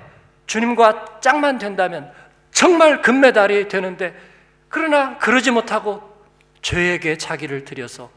주님과 0.46 1.20
짝만 1.20 1.58
된다면 1.58 2.12
정말 2.50 3.02
금메달이 3.02 3.68
되는데 3.68 4.14
그러나 4.68 5.18
그러지 5.18 5.50
못하고 5.50 6.02
죄에게 6.62 7.16
자기를 7.16 7.64
들여서 7.64 8.10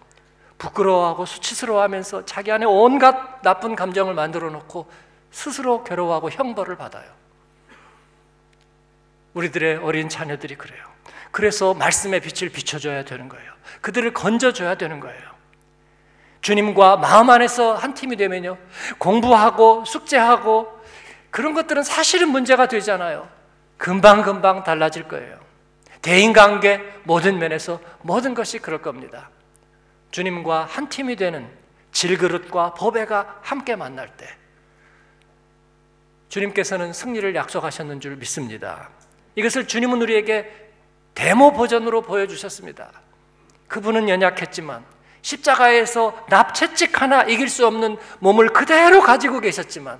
부끄러워하고 0.57 1.25
수치스러워하면서 1.25 2.25
자기 2.25 2.51
안에 2.51 2.65
온갖 2.65 3.41
나쁜 3.41 3.75
감정을 3.75 4.13
만들어 4.13 4.49
놓고 4.49 4.87
스스로 5.31 5.83
괴로워하고 5.83 6.29
형벌을 6.29 6.75
받아요. 6.77 7.09
우리들의 9.33 9.77
어린 9.77 10.09
자녀들이 10.09 10.55
그래요. 10.55 10.85
그래서 11.31 11.73
말씀의 11.73 12.19
빛을 12.19 12.51
비춰줘야 12.51 13.05
되는 13.05 13.29
거예요. 13.29 13.51
그들을 13.79 14.13
건져줘야 14.13 14.75
되는 14.75 14.99
거예요. 14.99 15.31
주님과 16.41 16.97
마음 16.97 17.29
안에서 17.29 17.75
한 17.75 17.93
팀이 17.93 18.17
되면요. 18.17 18.57
공부하고 18.97 19.85
숙제하고 19.85 20.81
그런 21.29 21.53
것들은 21.53 21.83
사실은 21.83 22.29
문제가 22.29 22.67
되잖아요. 22.67 23.29
금방금방 23.77 24.63
달라질 24.63 25.07
거예요. 25.07 25.39
대인관계 26.01 27.01
모든 27.03 27.39
면에서 27.39 27.79
모든 28.01 28.33
것이 28.33 28.59
그럴 28.59 28.81
겁니다. 28.81 29.29
주님과 30.09 30.65
한 30.65 30.89
팀이 30.89 31.15
되는 31.15 31.47
질그릇과 31.91 32.73
보배가 32.73 33.39
함께 33.41 33.75
만날 33.75 34.09
때 34.17 34.27
주님께서는 36.31 36.93
승리를 36.93 37.35
약속하셨는 37.35 37.99
줄 37.99 38.15
믿습니다. 38.15 38.89
이것을 39.35 39.67
주님은 39.67 40.01
우리에게 40.01 40.49
데모 41.13 41.51
버전으로 41.51 42.01
보여주셨습니다. 42.03 42.89
그분은 43.67 44.07
연약했지만 44.07 44.85
십자가에서 45.21 46.25
납채찍 46.29 47.01
하나 47.01 47.23
이길 47.23 47.49
수 47.49 47.67
없는 47.67 47.97
몸을 48.19 48.53
그대로 48.53 49.01
가지고 49.01 49.41
계셨지만 49.41 49.99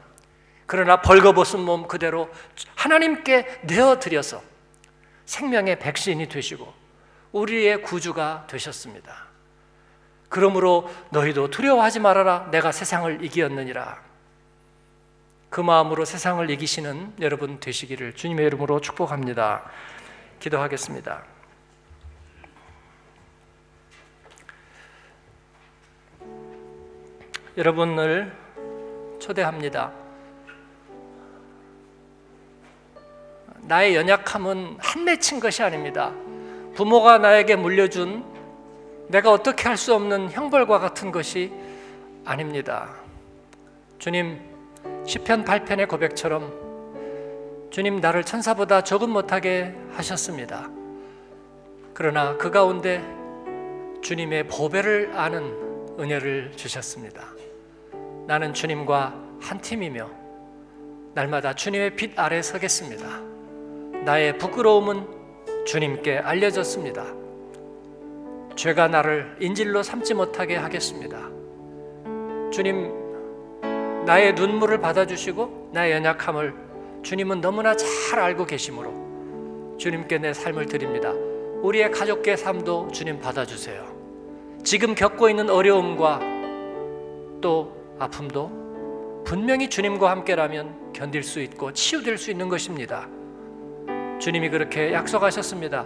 그러나 0.66 1.02
벌거벗은 1.02 1.60
몸 1.60 1.86
그대로 1.86 2.30
하나님께 2.76 3.64
내어드려서 3.64 4.42
생명의 5.26 5.80
백신이 5.80 6.30
되시고 6.30 6.74
우리의 7.34 7.82
구주가 7.82 8.48
되셨습니다. 8.48 9.26
그러므로 10.30 10.90
너희도 11.10 11.50
두려워하지 11.50 12.00
말아라. 12.00 12.48
내가 12.52 12.72
세상을 12.72 13.22
이기었느니라. 13.22 14.11
그 15.52 15.60
마음으로 15.60 16.06
세상을 16.06 16.50
이기시는 16.50 17.16
여러분 17.20 17.60
되시기를 17.60 18.14
주님의 18.14 18.48
이름으로 18.48 18.80
축복합니다. 18.80 19.70
기도하겠습니다. 20.40 21.24
여러분을 27.58 28.34
초대합니다. 29.20 29.92
나의 33.64 33.98
연약함은 33.98 34.78
한 34.80 35.04
맺힌 35.04 35.42
것이 35.42 35.62
아닙니다. 35.62 36.14
부모가 36.76 37.18
나에게 37.18 37.58
물려준 37.58 38.24
내가 39.10 39.34
어떻게 39.34 39.68
할 39.68 39.76
수 39.76 39.94
없는 39.94 40.32
형벌과 40.32 40.80
같은 40.80 41.12
것이 41.12 41.52
아닙니다. 42.24 42.96
주님, 44.00 44.51
시편 45.06 45.46
8편의 45.46 45.88
고백처럼 45.88 47.70
주님 47.72 47.98
나를 47.98 48.24
천사보다 48.24 48.84
조금 48.84 49.10
못하게 49.12 49.74
하셨습니다. 49.94 50.70
그러나 51.94 52.38
그 52.38 52.52
가운데 52.52 53.02
주님의 54.02 54.48
보배를 54.48 55.12
아는 55.16 55.96
은혜를 56.00 56.52
주셨습니다. 56.56 57.28
나는 58.28 58.54
주님과 58.54 59.14
한 59.42 59.60
팀이며 59.62 60.10
날마다 61.14 61.54
주님의 61.54 61.96
빛 61.96 62.18
아래 62.20 62.42
서겠습니다. 62.42 63.06
나의 64.06 64.38
부끄러움은 64.38 65.08
주님께 65.66 66.20
알려졌습니다. 66.20 67.06
죄가 68.56 68.88
나를 68.88 69.38
인질로 69.40 69.84
삼지 69.84 70.14
못하게 70.14 70.56
하겠습니다. 70.58 71.30
주님, 72.52 73.01
나의 74.06 74.34
눈물을 74.34 74.80
받아주시고 74.80 75.70
나의 75.74 75.94
연약함을 75.94 76.54
주님은 77.04 77.42
너무나 77.42 77.76
잘 77.76 78.20
알고 78.20 78.46
계시므로 78.46 79.76
주님께 79.78 80.18
내 80.20 80.34
삶을 80.34 80.66
드립니다. 80.68 81.12
우리의 81.62 81.92
가족계 81.92 82.36
삶도 82.36 82.90
주님 82.92 83.20
받아주세요. 83.20 83.86
지금 84.64 84.96
겪고 84.96 85.30
있는 85.30 85.50
어려움과 85.50 86.20
또 87.42 87.76
아픔도 88.00 89.24
분명히 89.26 89.70
주님과 89.70 90.10
함께라면 90.10 90.94
견딜 90.94 91.24
수 91.24 91.40
있고 91.42 91.72
치유될 91.72 92.18
수 92.18 92.32
있는 92.32 92.50
것입니다. 92.50 93.08
주님이 94.20 94.50
그렇게 94.50 94.94
약속하셨습니다. 94.94 95.86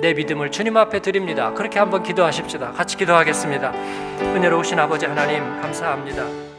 내 0.00 0.14
믿음을 0.14 0.50
주님 0.50 0.76
앞에 0.76 1.00
드립니다. 1.00 1.52
그렇게 1.52 1.78
한번 1.78 2.02
기도하십시다. 2.02 2.72
같이 2.72 2.96
기도하겠습니다. 2.96 3.72
은혜로우신 4.20 4.78
아버지 4.78 5.04
하나님 5.04 5.42
감사합니다. 5.60 6.49